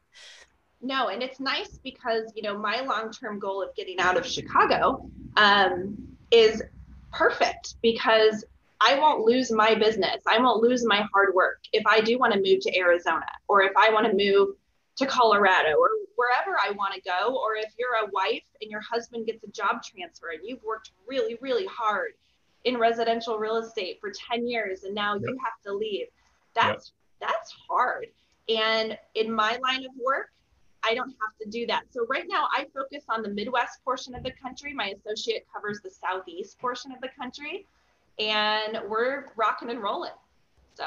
No 0.82 1.08
and 1.08 1.24
it's 1.24 1.39
nice 1.39 1.80
because 1.84 2.32
you 2.36 2.43
know 2.43 2.58
my 2.58 2.82
long-term 2.82 3.39
goal 3.39 3.62
of 3.62 3.74
getting 3.76 4.00
out 4.00 4.17
of 4.17 4.26
chicago 4.26 5.10
um, 5.38 5.98
is 6.32 6.62
perfect 7.13 7.76
because 7.82 8.43
I 8.82 8.99
won't 8.99 9.26
lose 9.26 9.52
my 9.52 9.76
business. 9.76 10.21
I 10.28 10.39
won't 10.39 10.62
lose 10.62 10.86
my 10.86 11.06
hard 11.13 11.34
work 11.34 11.60
if 11.71 11.86
I 11.88 12.02
do 12.02 12.17
want 12.17 12.34
to 12.34 12.39
move 12.39 12.60
to 12.62 12.78
Arizona 12.78 13.26
or 13.47 13.62
if 13.62 13.71
I 13.78 13.91
want 13.91 14.06
to 14.08 14.13
move 14.13 14.56
to 14.97 15.06
Colorado 15.06 15.76
or 15.80 15.89
wherever 16.15 16.58
I 16.63 16.71
want 16.71 16.93
to 16.93 17.02
go, 17.02 17.36
or 17.36 17.56
if 17.56 17.73
you're 17.80 18.06
a 18.06 18.10
wife 18.12 18.43
and 18.62 18.69
your 18.69 18.82
husband 18.82 19.26
gets 19.26 19.43
a 19.43 19.47
job 19.47 19.82
transfer 19.84 20.32
and 20.32 20.41
you've 20.43 20.63
worked 20.63 20.91
really, 21.08 21.38
really 21.41 21.65
hard 21.65 22.12
in 22.65 22.78
residential 22.78 23.38
real 23.38 23.58
estate 23.58 23.99
for 23.99 24.12
10 24.12 24.47
years 24.47 24.84
and 24.84 24.93
now 24.93 25.15
yep. 25.15 25.23
you 25.23 25.38
have 25.43 25.62
to 25.65 25.73
leave. 25.73 26.08
That's 26.54 26.91
yep. 27.21 27.30
that's 27.30 27.56
hard. 27.67 28.08
And 28.49 28.97
in 29.15 29.32
my 29.32 29.58
line 29.63 29.86
of 29.86 29.91
work, 30.04 30.30
I 30.84 30.93
don't 30.93 31.10
have 31.10 31.38
to 31.41 31.50
do 31.50 31.65
that. 31.67 31.84
So 31.91 32.06
right 32.10 32.26
now 32.28 32.48
I 32.54 32.67
focus 32.74 33.04
on 33.10 33.22
the 33.22 33.30
Midwest 33.30 33.84
portion 33.84 34.15
of 34.15 34.24
the 34.24 34.32
country. 34.32 34.74
My 34.74 34.93
associate 34.98 35.46
covers 35.54 35.80
the 35.84 35.89
Southeast 35.89 36.60
portion 36.60 36.91
of 36.91 37.02
the 37.02 37.10
country 37.17 37.65
and 38.19 38.80
we're 38.89 39.26
rocking 39.36 39.69
and 39.69 39.82
rolling. 39.82 40.12
So 40.76 40.86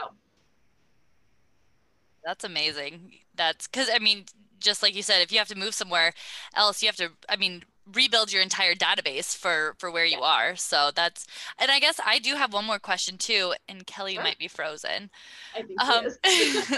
that's 2.25 2.45
amazing. 2.45 3.13
That's 3.35 3.67
because 3.67 3.89
I 3.93 3.99
mean, 3.99 4.25
just 4.61 4.83
like 4.83 4.95
you 4.95 5.03
said, 5.03 5.23
if 5.23 5.33
you 5.33 5.39
have 5.39 5.49
to 5.49 5.59
move 5.59 5.75
somewhere 5.75 6.13
else, 6.55 6.83
you 6.83 6.89
have 6.89 6.97
to. 6.97 7.11
I 7.29 7.37
mean, 7.37 7.63
rebuild 7.95 8.33
your 8.33 8.43
entire 8.43 8.75
database 8.75 9.37
for 9.37 9.77
for 9.79 9.91
where 9.91 10.05
you 10.05 10.21
are. 10.21 10.57
So 10.57 10.91
that's. 10.95 11.27
And 11.59 11.71
I 11.71 11.79
guess 11.79 12.01
I 12.05 12.19
do 12.19 12.35
have 12.35 12.53
one 12.53 12.65
more 12.65 12.79
question 12.79 13.17
too. 13.17 13.55
And 13.69 13.87
Kelly 13.87 14.15
sure. 14.15 14.23
might 14.23 14.39
be 14.39 14.49
frozen. 14.49 15.11
I 15.55 15.63
think 15.63 15.81
um, 15.81 16.77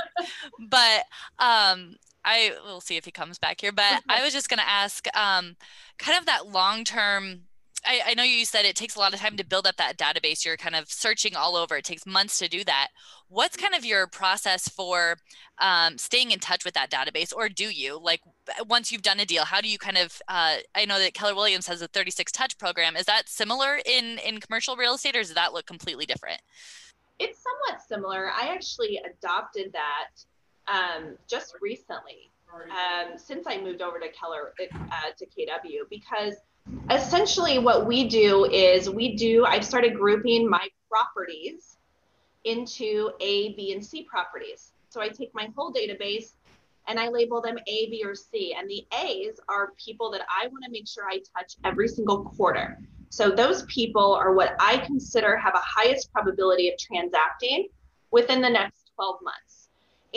but 0.68 1.04
um, 1.38 1.96
I 2.28 2.52
will 2.64 2.80
see 2.80 2.96
if 2.96 3.04
he 3.04 3.10
comes 3.10 3.38
back 3.38 3.60
here. 3.60 3.72
But 3.72 4.02
I 4.08 4.22
was 4.22 4.32
just 4.32 4.48
gonna 4.48 4.62
ask, 4.66 5.06
um, 5.16 5.56
kind 5.98 6.18
of 6.18 6.26
that 6.26 6.48
long 6.48 6.84
term 6.84 7.42
I, 7.84 8.00
I, 8.06 8.14
know 8.14 8.22
you 8.22 8.44
said 8.44 8.64
it 8.64 8.76
takes 8.76 8.96
a 8.96 8.98
lot 8.98 9.14
of 9.14 9.20
time 9.20 9.36
to 9.36 9.44
build 9.44 9.66
up 9.66 9.76
that 9.76 9.96
database. 9.96 10.44
You're 10.44 10.56
kind 10.56 10.74
of 10.74 10.90
searching 10.90 11.36
all 11.36 11.56
over. 11.56 11.76
It 11.76 11.84
takes 11.84 12.06
months 12.06 12.38
to 12.38 12.48
do 12.48 12.64
that. 12.64 12.88
What's 13.28 13.56
kind 13.56 13.74
of 13.74 13.84
your 13.84 14.06
process 14.06 14.68
for 14.68 15.16
um, 15.58 15.96
staying 15.98 16.30
in 16.30 16.40
touch 16.40 16.64
with 16.64 16.74
that 16.74 16.90
database, 16.90 17.32
or 17.34 17.48
do 17.48 17.64
you 17.64 18.00
like 18.02 18.20
once 18.68 18.90
you've 18.90 19.02
done 19.02 19.20
a 19.20 19.24
deal? 19.24 19.44
How 19.44 19.60
do 19.60 19.68
you 19.68 19.78
kind 19.78 19.96
of? 19.96 20.20
Uh, 20.28 20.56
I 20.74 20.84
know 20.86 20.98
that 20.98 21.14
Keller 21.14 21.34
Williams 21.34 21.66
has 21.68 21.82
a 21.82 21.88
36 21.88 22.32
touch 22.32 22.58
program. 22.58 22.96
Is 22.96 23.06
that 23.06 23.28
similar 23.28 23.78
in 23.86 24.18
in 24.18 24.40
commercial 24.40 24.76
real 24.76 24.94
estate, 24.94 25.16
or 25.16 25.20
does 25.20 25.34
that 25.34 25.52
look 25.52 25.66
completely 25.66 26.06
different? 26.06 26.40
It's 27.18 27.42
somewhat 27.42 27.82
similar. 27.82 28.30
I 28.30 28.48
actually 28.48 29.00
adopted 29.04 29.72
that 29.72 30.08
um, 30.70 31.16
just 31.28 31.54
recently 31.60 32.30
um, 32.54 33.18
since 33.18 33.46
I 33.46 33.60
moved 33.60 33.82
over 33.82 33.98
to 33.98 34.08
Keller 34.12 34.54
uh, 34.60 35.10
to 35.16 35.26
KW 35.26 35.88
because 35.90 36.34
essentially 36.90 37.58
what 37.58 37.86
we 37.86 38.08
do 38.08 38.44
is 38.46 38.90
we 38.90 39.16
do 39.16 39.44
i've 39.46 39.64
started 39.64 39.94
grouping 39.94 40.48
my 40.48 40.68
properties 40.90 41.78
into 42.44 43.10
a 43.20 43.54
b 43.54 43.72
and 43.72 43.84
c 43.84 44.04
properties. 44.04 44.72
So 44.88 45.00
i 45.00 45.08
take 45.08 45.34
my 45.34 45.48
whole 45.56 45.72
database 45.72 46.32
and 46.86 46.98
i 46.98 47.08
label 47.08 47.40
them 47.40 47.58
a 47.66 47.90
b 47.90 48.02
or 48.04 48.14
c. 48.14 48.54
And 48.58 48.68
the 48.68 48.86
a's 49.02 49.40
are 49.48 49.72
people 49.82 50.10
that 50.12 50.22
i 50.28 50.46
want 50.48 50.64
to 50.64 50.70
make 50.70 50.88
sure 50.88 51.04
i 51.08 51.20
touch 51.36 51.54
every 51.64 51.88
single 51.88 52.24
quarter. 52.24 52.78
So 53.10 53.30
those 53.30 53.62
people 53.64 54.14
are 54.14 54.34
what 54.34 54.54
i 54.60 54.78
consider 54.78 55.36
have 55.36 55.54
a 55.54 55.62
highest 55.62 56.12
probability 56.12 56.68
of 56.68 56.78
transacting 56.78 57.68
within 58.10 58.40
the 58.40 58.50
next 58.50 58.90
12 58.96 59.16
months 59.22 59.47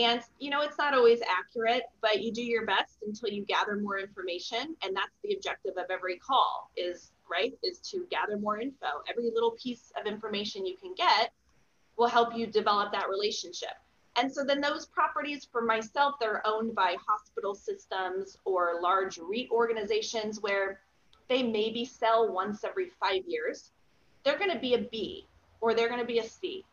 and 0.04 0.22
you 0.40 0.50
know, 0.50 0.62
it's 0.62 0.78
not 0.78 0.94
always 0.94 1.22
accurate, 1.22 1.84
but 2.02 2.22
you 2.22 2.32
do 2.32 2.44
your 2.44 2.66
best 2.66 2.98
until 3.06 3.30
you 3.30 3.46
gather 3.46 3.78
more 3.78 4.00
information. 4.00 4.76
And 4.84 4.96
that's 4.96 5.18
the 5.24 5.34
objective 5.34 5.74
of 5.78 5.86
every 5.90 6.18
call 6.18 6.72
is 6.76 7.12
right? 7.32 7.54
Is 7.64 7.80
to 7.92 8.06
gather 8.12 8.38
more 8.38 8.60
info. 8.60 8.88
Every 9.10 9.32
little 9.32 9.52
piece 9.52 9.92
of 10.00 10.06
information 10.06 10.66
you 10.66 10.76
can 10.76 10.94
get 10.96 11.32
will 11.98 12.08
help 12.08 12.36
you 12.36 12.46
develop 12.46 12.92
that 12.92 13.10
relationship. 13.10 13.70
And 14.18 14.32
so 14.32 14.44
then 14.44 14.60
those 14.60 14.88
properties 14.88 15.48
for 15.50 15.62
myself, 15.62 16.16
they're 16.20 16.46
owned 16.46 16.76
by 16.76 16.98
hospital 17.08 17.56
systems 17.56 18.38
or 18.44 18.80
large 18.82 19.18
REIT 19.18 19.50
organizations 19.52 20.42
where 20.42 20.82
they 21.30 21.42
maybe 21.42 21.86
sell 21.86 22.32
once 22.32 22.66
every 22.66 22.90
five 23.00 23.22
years. 23.26 23.72
They're 24.26 24.38
going 24.38 24.52
to 24.52 24.60
be 24.60 24.74
a 24.74 24.80
B 24.80 25.26
or 25.62 25.74
they're 25.74 25.88
going 25.88 26.02
to 26.02 26.06
be 26.06 26.20
a 26.20 26.24
C. 26.24 26.66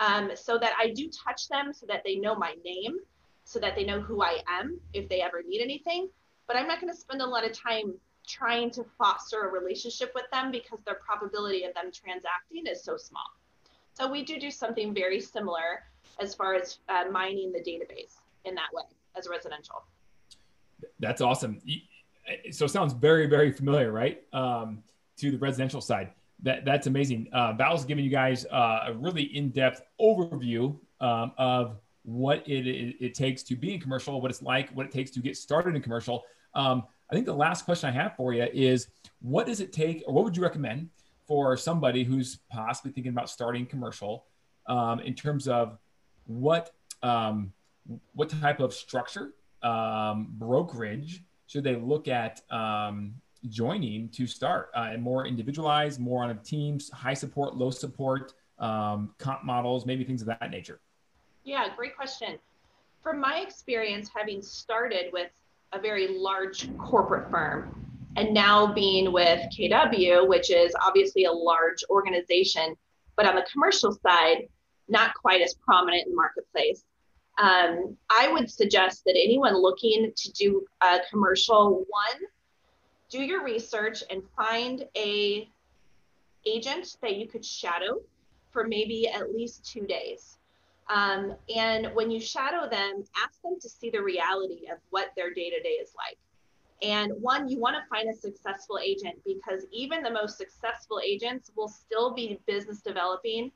Um, 0.00 0.30
so 0.34 0.58
that 0.58 0.72
I 0.78 0.90
do 0.90 1.10
touch 1.10 1.48
them 1.48 1.72
so 1.72 1.86
that 1.86 2.02
they 2.04 2.16
know 2.16 2.34
my 2.34 2.54
name, 2.64 2.96
so 3.44 3.60
that 3.60 3.76
they 3.76 3.84
know 3.84 4.00
who 4.00 4.22
I 4.22 4.40
am 4.48 4.80
if 4.94 5.08
they 5.08 5.20
ever 5.20 5.42
need 5.46 5.60
anything. 5.60 6.08
But 6.46 6.56
I'm 6.56 6.66
not 6.66 6.80
going 6.80 6.92
to 6.92 6.98
spend 6.98 7.20
a 7.20 7.26
lot 7.26 7.44
of 7.44 7.52
time 7.52 7.94
trying 8.26 8.70
to 8.70 8.84
foster 8.96 9.42
a 9.42 9.48
relationship 9.48 10.12
with 10.14 10.24
them 10.32 10.50
because 10.50 10.78
their 10.86 10.96
probability 11.06 11.64
of 11.64 11.74
them 11.74 11.90
transacting 11.92 12.66
is 12.66 12.82
so 12.82 12.96
small. 12.96 13.22
So 13.92 14.10
we 14.10 14.24
do 14.24 14.38
do 14.38 14.50
something 14.50 14.94
very 14.94 15.20
similar 15.20 15.84
as 16.18 16.34
far 16.34 16.54
as 16.54 16.78
uh, 16.88 17.04
mining 17.10 17.52
the 17.52 17.58
database 17.58 18.16
in 18.44 18.54
that 18.54 18.68
way 18.72 18.84
as 19.16 19.28
residential. 19.28 19.84
That's 20.98 21.20
awesome. 21.20 21.60
So 22.52 22.64
it 22.64 22.70
sounds 22.70 22.94
very, 22.94 23.26
very 23.26 23.52
familiar, 23.52 23.92
right? 23.92 24.22
Um, 24.32 24.82
to 25.18 25.30
the 25.30 25.38
residential 25.38 25.80
side. 25.80 26.10
That 26.42 26.64
that's 26.64 26.86
amazing. 26.86 27.28
Uh, 27.32 27.52
Val's 27.52 27.84
giving 27.84 28.04
you 28.04 28.10
guys 28.10 28.46
uh, 28.46 28.84
a 28.86 28.94
really 28.94 29.24
in-depth 29.36 29.82
overview 30.00 30.78
um, 31.00 31.32
of 31.36 31.76
what 32.02 32.46
it, 32.48 32.66
it, 32.66 32.96
it, 33.00 33.14
takes 33.14 33.42
to 33.42 33.56
be 33.56 33.74
in 33.74 33.80
commercial, 33.80 34.20
what 34.20 34.30
it's 34.30 34.42
like, 34.42 34.70
what 34.70 34.86
it 34.86 34.92
takes 34.92 35.10
to 35.12 35.20
get 35.20 35.36
started 35.36 35.76
in 35.76 35.82
commercial. 35.82 36.24
Um, 36.54 36.84
I 37.10 37.14
think 37.14 37.26
the 37.26 37.34
last 37.34 37.64
question 37.64 37.90
I 37.90 37.92
have 37.92 38.16
for 38.16 38.32
you 38.32 38.46
is, 38.52 38.88
what 39.20 39.46
does 39.46 39.60
it 39.60 39.72
take, 39.72 40.02
or 40.06 40.14
what 40.14 40.24
would 40.24 40.36
you 40.36 40.42
recommend 40.42 40.88
for 41.26 41.56
somebody 41.56 42.04
who's 42.04 42.38
possibly 42.50 42.92
thinking 42.92 43.12
about 43.12 43.28
starting 43.28 43.66
commercial 43.66 44.24
um, 44.66 45.00
in 45.00 45.14
terms 45.14 45.46
of 45.46 45.78
what 46.26 46.70
um, 47.02 47.52
what 48.14 48.28
type 48.28 48.60
of 48.60 48.72
structure 48.72 49.32
um, 49.62 50.28
brokerage 50.32 51.22
should 51.46 51.64
they 51.64 51.76
look 51.76 52.08
at 52.08 52.40
um, 52.50 53.14
joining 53.48 54.08
to 54.10 54.26
start 54.26 54.70
uh, 54.74 54.88
and 54.90 55.02
more 55.02 55.26
individualized 55.26 55.98
more 56.00 56.22
on 56.22 56.30
a 56.30 56.34
teams 56.34 56.90
high 56.90 57.14
support 57.14 57.56
low 57.56 57.70
support 57.70 58.34
um, 58.58 59.14
comp 59.18 59.44
models 59.44 59.86
maybe 59.86 60.04
things 60.04 60.20
of 60.20 60.26
that 60.26 60.50
nature 60.50 60.80
yeah 61.44 61.66
great 61.76 61.96
question 61.96 62.38
from 63.02 63.18
my 63.18 63.38
experience 63.38 64.10
having 64.14 64.42
started 64.42 65.06
with 65.12 65.30
a 65.72 65.80
very 65.80 66.08
large 66.08 66.68
corporate 66.76 67.30
firm 67.30 67.74
and 68.16 68.34
now 68.34 68.72
being 68.72 69.12
with 69.12 69.40
kw 69.56 70.28
which 70.28 70.50
is 70.50 70.74
obviously 70.84 71.24
a 71.24 71.32
large 71.32 71.82
organization 71.88 72.76
but 73.16 73.26
on 73.26 73.34
the 73.34 73.46
commercial 73.52 73.92
side 73.92 74.48
not 74.90 75.14
quite 75.14 75.40
as 75.40 75.54
prominent 75.54 76.04
in 76.06 76.10
the 76.10 76.16
marketplace. 76.16 76.84
Um, 77.38 77.96
I 78.10 78.28
would 78.30 78.50
suggest 78.50 79.04
that 79.06 79.16
anyone 79.16 79.54
looking 79.54 80.12
to 80.14 80.32
do 80.32 80.66
a 80.82 80.98
commercial, 81.10 81.86
one, 81.88 82.20
do 83.10 83.20
your 83.22 83.44
research 83.44 84.02
and 84.10 84.22
find 84.36 84.84
a 84.96 85.48
agent 86.46 86.96
that 87.02 87.16
you 87.16 87.26
could 87.26 87.44
shadow 87.44 88.00
for 88.50 88.66
maybe 88.66 89.08
at 89.08 89.32
least 89.32 89.64
two 89.64 89.86
days. 89.86 90.38
Um, 90.88 91.34
and 91.54 91.88
when 91.94 92.10
you 92.10 92.20
shadow 92.20 92.68
them, 92.68 93.04
ask 93.22 93.40
them 93.42 93.56
to 93.60 93.68
see 93.68 93.90
the 93.90 94.02
reality 94.02 94.66
of 94.72 94.78
what 94.90 95.10
their 95.16 95.32
day 95.32 95.50
to 95.50 95.60
day 95.60 95.76
is 95.80 95.92
like. 95.96 96.18
And 96.82 97.12
one, 97.20 97.48
you 97.48 97.60
want 97.60 97.76
to 97.76 97.82
find 97.88 98.08
a 98.08 98.14
successful 98.14 98.78
agent 98.82 99.16
because 99.24 99.66
even 99.70 100.02
the 100.02 100.10
most 100.10 100.38
successful 100.38 101.00
agents 101.04 101.50
will 101.54 101.68
still 101.68 102.14
be 102.14 102.40
business 102.46 102.80
developing 102.80 103.52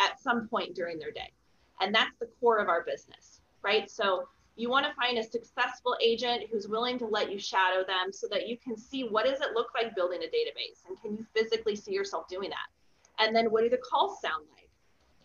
at 0.00 0.20
some 0.20 0.48
point 0.48 0.74
during 0.74 0.98
their 0.98 1.10
day. 1.10 1.32
And 1.80 1.94
that's 1.94 2.16
the 2.20 2.28
core 2.40 2.58
of 2.58 2.68
our 2.68 2.84
business, 2.84 3.40
right? 3.62 3.90
So 3.90 4.28
you 4.56 4.70
want 4.70 4.86
to 4.86 4.94
find 4.94 5.18
a 5.18 5.22
successful 5.22 5.96
agent 6.02 6.44
who's 6.50 6.68
willing 6.68 6.98
to 6.98 7.06
let 7.06 7.30
you 7.30 7.38
shadow 7.38 7.84
them 7.84 8.12
so 8.12 8.26
that 8.30 8.48
you 8.48 8.56
can 8.56 8.76
see 8.76 9.02
what 9.02 9.24
does 9.24 9.40
it 9.40 9.54
look 9.54 9.68
like 9.74 9.96
building 9.96 10.20
a 10.22 10.26
database 10.26 10.86
and 10.88 11.00
can 11.00 11.16
you 11.16 11.26
physically 11.34 11.74
see 11.74 11.92
yourself 11.92 12.28
doing 12.28 12.50
that? 12.50 13.24
And 13.24 13.34
then 13.34 13.46
what 13.46 13.62
do 13.62 13.70
the 13.70 13.78
calls 13.78 14.20
sound 14.20 14.44
like? 14.54 14.68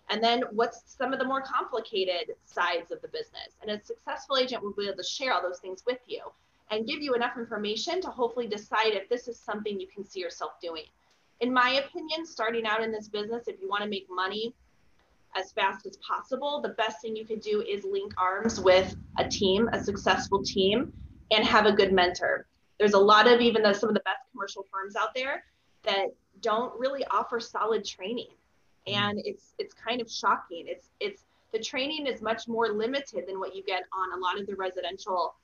And 0.09 0.23
then 0.23 0.41
what's 0.51 0.95
some 0.97 1.13
of 1.13 1.19
the 1.19 1.25
more 1.25 1.41
complicated 1.41 2.35
sides 2.45 2.91
of 2.91 3.01
the 3.01 3.07
business? 3.09 3.57
And 3.61 3.69
a 3.69 3.83
successful 3.83 4.37
agent 4.37 4.63
will 4.63 4.73
be 4.73 4.87
able 4.87 4.97
to 4.97 5.03
share 5.03 5.33
all 5.33 5.41
those 5.41 5.59
things 5.59 5.83
with 5.85 5.99
you 6.07 6.21
and 6.71 6.87
give 6.87 7.01
you 7.01 7.13
enough 7.13 7.37
information 7.37 8.01
to 8.01 8.09
hopefully 8.09 8.47
decide 8.47 8.93
if 8.93 9.09
this 9.09 9.27
is 9.27 9.39
something 9.39 9.79
you 9.79 9.87
can 9.87 10.03
see 10.03 10.19
yourself 10.19 10.53
doing 10.61 10.83
in 11.39 11.53
my 11.53 11.71
opinion, 11.85 12.25
starting 12.25 12.65
out 12.65 12.83
in 12.83 12.91
this 12.91 13.07
business, 13.07 13.47
if 13.47 13.61
you 13.61 13.69
want 13.69 13.83
to 13.83 13.89
make 13.89 14.07
money 14.09 14.53
as 15.35 15.51
fast 15.51 15.85
as 15.85 15.97
possible, 15.97 16.61
the 16.61 16.69
best 16.69 17.01
thing 17.01 17.15
you 17.15 17.25
could 17.25 17.41
do 17.41 17.61
is 17.61 17.83
link 17.83 18.13
arms 18.17 18.59
with 18.59 18.95
a 19.17 19.27
team, 19.27 19.69
a 19.73 19.83
successful 19.83 20.43
team, 20.43 20.91
and 21.31 21.45
have 21.45 21.65
a 21.65 21.71
good 21.71 21.93
mentor. 21.93 22.47
There's 22.79 22.93
a 22.93 22.99
lot 22.99 23.27
of 23.27 23.41
even 23.41 23.61
though 23.61 23.73
some 23.73 23.89
of 23.89 23.95
the 23.95 24.01
best 24.01 24.19
commercial 24.31 24.65
firms 24.71 24.95
out 24.95 25.13
there 25.13 25.43
that 25.83 26.07
don't 26.41 26.77
really 26.79 27.03
offer 27.05 27.39
solid 27.39 27.85
training. 27.85 28.29
And 28.87 29.21
it's 29.23 29.53
it's 29.59 29.73
kind 29.73 30.01
of 30.01 30.09
shocking. 30.09 30.65
It's 30.67 30.89
it's 30.99 31.25
the 31.51 31.59
training 31.59 32.07
is 32.07 32.21
much 32.21 32.47
more 32.47 32.69
limited 32.69 33.25
than 33.27 33.39
what 33.39 33.55
you 33.55 33.63
get 33.63 33.83
on 33.93 34.17
a 34.17 34.21
lot 34.21 34.39
of 34.39 34.47
the 34.47 34.55
residential 34.55 35.35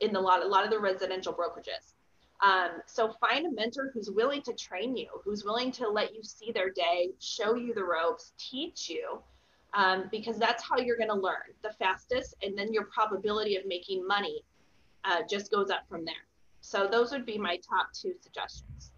in 0.00 0.12
the 0.12 0.20
lot 0.20 0.42
a 0.42 0.46
lot 0.46 0.64
of 0.64 0.70
the 0.70 0.78
residential 0.78 1.32
brokerages. 1.32 1.94
Um, 2.40 2.82
so 2.86 3.12
find 3.20 3.46
a 3.46 3.50
mentor 3.50 3.90
who's 3.94 4.10
willing 4.10 4.42
to 4.42 4.52
train 4.52 4.96
you, 4.96 5.08
who's 5.24 5.44
willing 5.44 5.72
to 5.72 5.88
let 5.88 6.14
you 6.14 6.22
see 6.22 6.52
their 6.52 6.70
day, 6.70 7.10
show 7.20 7.54
you 7.54 7.72
the 7.72 7.84
ropes, 7.84 8.32
teach 8.38 8.88
you, 8.88 9.20
um, 9.74 10.04
because 10.10 10.38
that's 10.38 10.62
how 10.62 10.78
you're 10.78 10.96
going 10.96 11.08
to 11.08 11.14
learn 11.14 11.52
the 11.62 11.70
fastest. 11.70 12.34
And 12.42 12.56
then 12.56 12.72
your 12.72 12.84
probability 12.84 13.56
of 13.56 13.66
making 13.66 14.06
money 14.06 14.42
uh, 15.04 15.22
just 15.28 15.50
goes 15.50 15.70
up 15.70 15.88
from 15.88 16.04
there. 16.04 16.14
So 16.60 16.86
those 16.86 17.10
would 17.12 17.26
be 17.26 17.36
my 17.36 17.56
top 17.56 17.88
two 17.92 18.14
suggestions. 18.20 18.92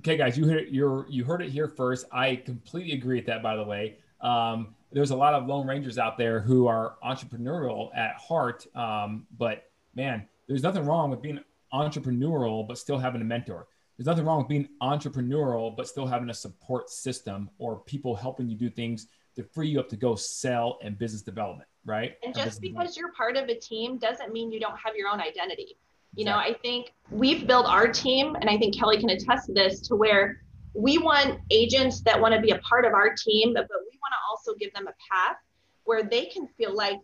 Okay, 0.00 0.16
guys, 0.16 0.36
you 0.36 0.46
heard 0.46 0.58
it, 0.58 0.68
you 0.68 1.24
heard 1.24 1.42
it 1.42 1.50
here 1.50 1.68
first. 1.68 2.06
I 2.12 2.36
completely 2.36 2.92
agree 2.92 3.16
with 3.16 3.26
that, 3.26 3.42
by 3.42 3.56
the 3.56 3.64
way. 3.64 3.96
Um, 4.20 4.74
there's 4.92 5.10
a 5.10 5.16
lot 5.16 5.34
of 5.34 5.46
Lone 5.46 5.66
Rangers 5.66 5.98
out 5.98 6.18
there 6.18 6.40
who 6.40 6.66
are 6.66 6.96
entrepreneurial 7.04 7.96
at 7.96 8.16
heart, 8.16 8.66
um, 8.76 9.26
but 9.38 9.70
man, 9.94 10.28
there's 10.46 10.62
nothing 10.62 10.84
wrong 10.84 11.10
with 11.10 11.22
being 11.22 11.40
entrepreneurial 11.72 12.66
but 12.66 12.78
still 12.78 12.98
having 12.98 13.20
a 13.20 13.24
mentor. 13.24 13.66
There's 13.96 14.06
nothing 14.06 14.24
wrong 14.24 14.38
with 14.38 14.48
being 14.48 14.68
entrepreneurial 14.82 15.74
but 15.74 15.88
still 15.88 16.06
having 16.06 16.28
a 16.30 16.34
support 16.34 16.90
system 16.90 17.50
or 17.58 17.80
people 17.80 18.14
helping 18.14 18.48
you 18.48 18.56
do 18.56 18.68
things 18.68 19.08
to 19.36 19.44
free 19.44 19.68
you 19.68 19.78
up 19.80 19.88
to 19.90 19.96
go 19.96 20.14
sell 20.14 20.78
and 20.82 20.98
business 20.98 21.22
development, 21.22 21.68
right? 21.84 22.16
And 22.24 22.34
just 22.34 22.60
because 22.60 22.96
you're 22.96 23.12
part 23.12 23.36
of 23.36 23.48
a 23.48 23.54
team 23.54 23.98
doesn't 23.98 24.32
mean 24.32 24.50
you 24.50 24.60
don't 24.60 24.76
have 24.82 24.96
your 24.96 25.08
own 25.08 25.20
identity. 25.20 25.76
You 26.14 26.22
exactly. 26.22 26.24
know, 26.24 26.36
I 26.36 26.58
think 26.60 26.92
we've 27.10 27.46
built 27.46 27.66
our 27.66 27.88
team, 27.88 28.36
and 28.36 28.48
I 28.48 28.56
think 28.56 28.76
Kelly 28.76 28.98
can 28.98 29.10
attest 29.10 29.46
to 29.46 29.52
this, 29.52 29.80
to 29.88 29.96
where 29.96 30.42
we 30.74 30.98
want 30.98 31.40
agents 31.50 32.00
that 32.02 32.20
want 32.20 32.34
to 32.34 32.40
be 32.40 32.50
a 32.50 32.58
part 32.58 32.84
of 32.84 32.92
our 32.92 33.14
team, 33.14 33.54
but 33.54 33.66
we 33.68 33.98
want 33.98 34.12
to 34.12 34.18
also 34.30 34.54
give 34.58 34.72
them 34.74 34.88
a 34.88 34.94
path 35.12 35.36
where 35.84 36.02
they 36.02 36.26
can 36.26 36.46
feel 36.58 36.74
like 36.74 36.98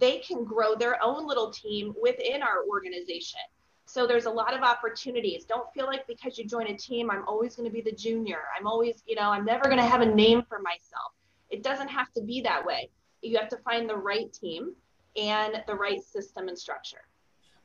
they 0.00 0.18
can 0.18 0.44
grow 0.44 0.74
their 0.74 1.02
own 1.02 1.26
little 1.26 1.50
team 1.50 1.94
within 2.00 2.42
our 2.42 2.64
organization. 2.68 3.40
So 3.86 4.06
there's 4.06 4.26
a 4.26 4.30
lot 4.30 4.52
of 4.54 4.62
opportunities. 4.62 5.44
Don't 5.44 5.72
feel 5.72 5.86
like 5.86 6.06
because 6.06 6.36
you 6.36 6.44
join 6.44 6.66
a 6.66 6.76
team, 6.76 7.10
I'm 7.10 7.24
always 7.26 7.54
going 7.54 7.68
to 7.68 7.72
be 7.72 7.80
the 7.80 7.92
junior. 7.96 8.40
I'm 8.58 8.66
always, 8.66 9.02
you 9.06 9.14
know, 9.14 9.30
I'm 9.30 9.44
never 9.44 9.64
going 9.64 9.78
to 9.78 9.86
have 9.86 10.00
a 10.00 10.06
name 10.06 10.42
for 10.48 10.58
myself. 10.58 11.12
It 11.50 11.62
doesn't 11.62 11.88
have 11.88 12.12
to 12.14 12.22
be 12.22 12.40
that 12.42 12.64
way. 12.64 12.90
You 13.22 13.38
have 13.38 13.48
to 13.48 13.56
find 13.58 13.88
the 13.88 13.96
right 13.96 14.32
team 14.32 14.74
and 15.16 15.62
the 15.66 15.74
right 15.74 16.02
system 16.02 16.48
and 16.48 16.58
structure. 16.58 17.02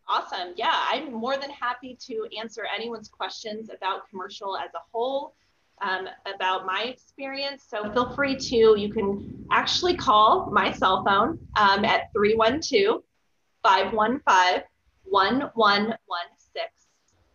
Awesome. 0.07 0.53
Yeah, 0.55 0.73
I'm 0.91 1.11
more 1.11 1.37
than 1.37 1.49
happy 1.49 1.97
to 2.07 2.27
answer 2.37 2.67
anyone's 2.75 3.09
questions 3.09 3.69
about 3.75 4.07
commercial 4.09 4.55
as 4.57 4.69
a 4.75 4.79
whole 4.91 5.33
um, 5.81 6.07
about 6.33 6.65
my 6.65 6.83
experience. 6.83 7.65
So 7.67 7.91
feel 7.91 8.13
free 8.15 8.35
to, 8.35 8.75
you 8.77 8.93
can 8.93 9.45
actually 9.51 9.95
call 9.95 10.49
my 10.51 10.71
cell 10.71 11.03
phone 11.03 11.39
um, 11.57 11.83
at 11.85 12.13
312 12.13 13.01
515 13.63 14.63
1116, 15.15 16.63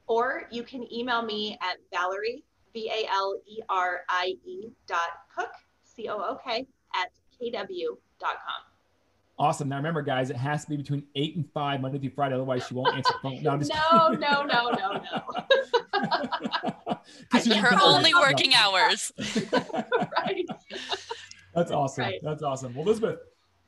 or 0.07 0.43
you 0.51 0.63
can 0.63 0.93
email 0.93 1.23
me 1.23 1.57
at 1.63 1.79
Valerie, 1.93 2.45
V 2.75 2.91
A 2.91 3.09
L 3.11 3.41
E 3.47 3.61
R 3.69 4.03
I 4.09 4.35
E 4.45 4.69
dot 4.87 4.99
cook, 5.35 5.53
C 5.85 6.09
O 6.09 6.17
O 6.17 6.39
K, 6.45 6.67
at 6.95 7.11
kw.com. 7.41 8.37
Awesome. 9.39 9.71
Now 9.71 9.77
remember, 9.77 10.03
guys, 10.03 10.29
it 10.29 10.37
has 10.37 10.65
to 10.65 10.71
be 10.71 10.77
between 10.77 11.03
eight 11.15 11.35
and 11.37 11.51
five 11.55 11.81
Monday 11.81 11.99
through 11.99 12.11
Friday. 12.11 12.35
Otherwise, 12.35 12.67
she 12.67 12.75
won't 12.75 12.95
answer 12.95 13.15
the 13.15 13.31
phone. 13.31 13.43
No, 13.43 13.57
no, 13.57 14.43
no, 14.43 14.43
no, 14.43 14.71
no, 14.71 15.03
no. 17.47 17.55
Her 17.55 17.79
only 17.83 18.13
working 18.13 18.53
hours. 18.55 19.11
right. 19.53 20.45
That's 21.55 21.71
awesome. 21.71 22.05
Right. 22.05 22.21
That's 22.23 22.43
awesome. 22.43 22.75
Well, 22.75 22.85
Elizabeth, 22.85 23.21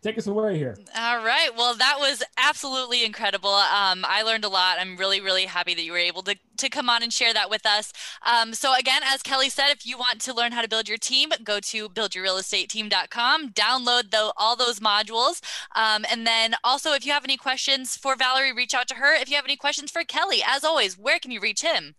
take 0.03 0.19
us 0.19 0.27
away 0.27 0.59
here. 0.59 0.77
All 0.97 1.25
right. 1.25 1.51
Well, 1.57 1.75
that 1.77 1.97
was 1.99 2.23
absolutely 2.37 3.05
incredible. 3.05 3.51
Um, 3.51 4.05
I 4.07 4.23
learned 4.23 4.45
a 4.45 4.49
lot. 4.49 4.79
I'm 4.81 4.97
really, 4.97 5.21
really 5.21 5.47
happy 5.47 5.75
that 5.75 5.83
you 5.83 5.93
were 5.93 5.99
able 5.99 6.23
to, 6.23 6.37
to 6.57 6.69
come 6.69 6.91
on 6.91 7.03
and 7.03 7.13
share 7.13 7.33
that 7.33 7.49
with 7.49 7.65
us. 7.65 7.93
Um, 8.23 8.53
so, 8.53 8.75
again, 8.75 9.03
as 9.05 9.23
Kelly 9.23 9.49
said, 9.49 9.71
if 9.71 9.87
you 9.87 9.97
want 9.97 10.21
to 10.23 10.35
learn 10.35 10.53
how 10.53 10.63
to 10.63 10.69
build 10.69 10.89
your 10.89 10.99
team, 10.99 11.31
go 11.45 11.61
to 11.61 11.89
buildyourrealestateteam.com, 11.89 13.51
download 13.51 14.11
the, 14.11 14.33
all 14.37 14.57
those 14.57 14.81
modules. 14.81 15.41
Um, 15.75 16.05
and 16.11 16.27
then 16.27 16.55
also, 16.65 16.93
if 16.93 17.07
you 17.07 17.13
have 17.13 17.25
any 17.25 17.37
questions 17.37 17.97
for 17.97 18.17
Valerie, 18.17 18.53
reach 18.53 18.75
out 18.75 18.89
to 18.89 18.97
her. 18.97 19.15
If 19.15 19.31
you 19.31 19.37
have 19.37 19.45
any 19.45 19.57
questions 19.57 19.91
for 19.91 20.03
Kelly, 20.03 20.43
as 20.47 20.65
always, 20.65 20.99
where 20.99 21.19
can 21.19 21.31
you 21.31 21.41
reach 21.41 21.63
him? 21.63 21.95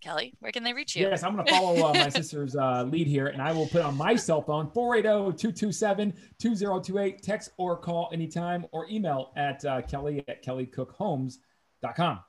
Kelly, 0.00 0.34
where 0.40 0.50
can 0.50 0.64
they 0.64 0.72
reach 0.72 0.96
you? 0.96 1.06
Yes, 1.08 1.22
I'm 1.22 1.34
going 1.34 1.46
to 1.46 1.52
follow 1.52 1.88
uh, 1.88 1.92
my 1.92 2.08
sister's 2.20 2.56
uh, 2.56 2.84
lead 2.84 3.06
here, 3.06 3.26
and 3.28 3.42
I 3.42 3.52
will 3.52 3.66
put 3.66 3.82
on 3.82 3.96
my 3.96 4.16
cell 4.16 4.42
phone 4.42 4.70
480 4.70 5.36
227 5.36 6.14
2028. 6.38 7.22
Text 7.22 7.50
or 7.58 7.76
call 7.76 8.08
anytime 8.12 8.66
or 8.72 8.88
email 8.90 9.32
at 9.36 9.64
uh, 9.64 9.82
kelly 9.82 10.24
at 10.28 10.44
kellycookhomes.com. 10.44 12.20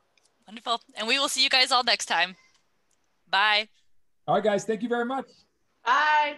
Wonderful. 0.48 0.82
And 0.96 1.08
we 1.08 1.18
will 1.18 1.30
see 1.30 1.44
you 1.44 1.50
guys 1.50 1.72
all 1.72 1.84
next 1.84 2.08
time. 2.08 2.36
Bye. 3.30 3.70
All 4.28 4.36
right, 4.36 4.44
guys. 4.44 4.66
Thank 4.66 4.84
you 4.84 4.90
very 4.90 5.06
much. 5.06 5.28
Bye. 5.86 6.38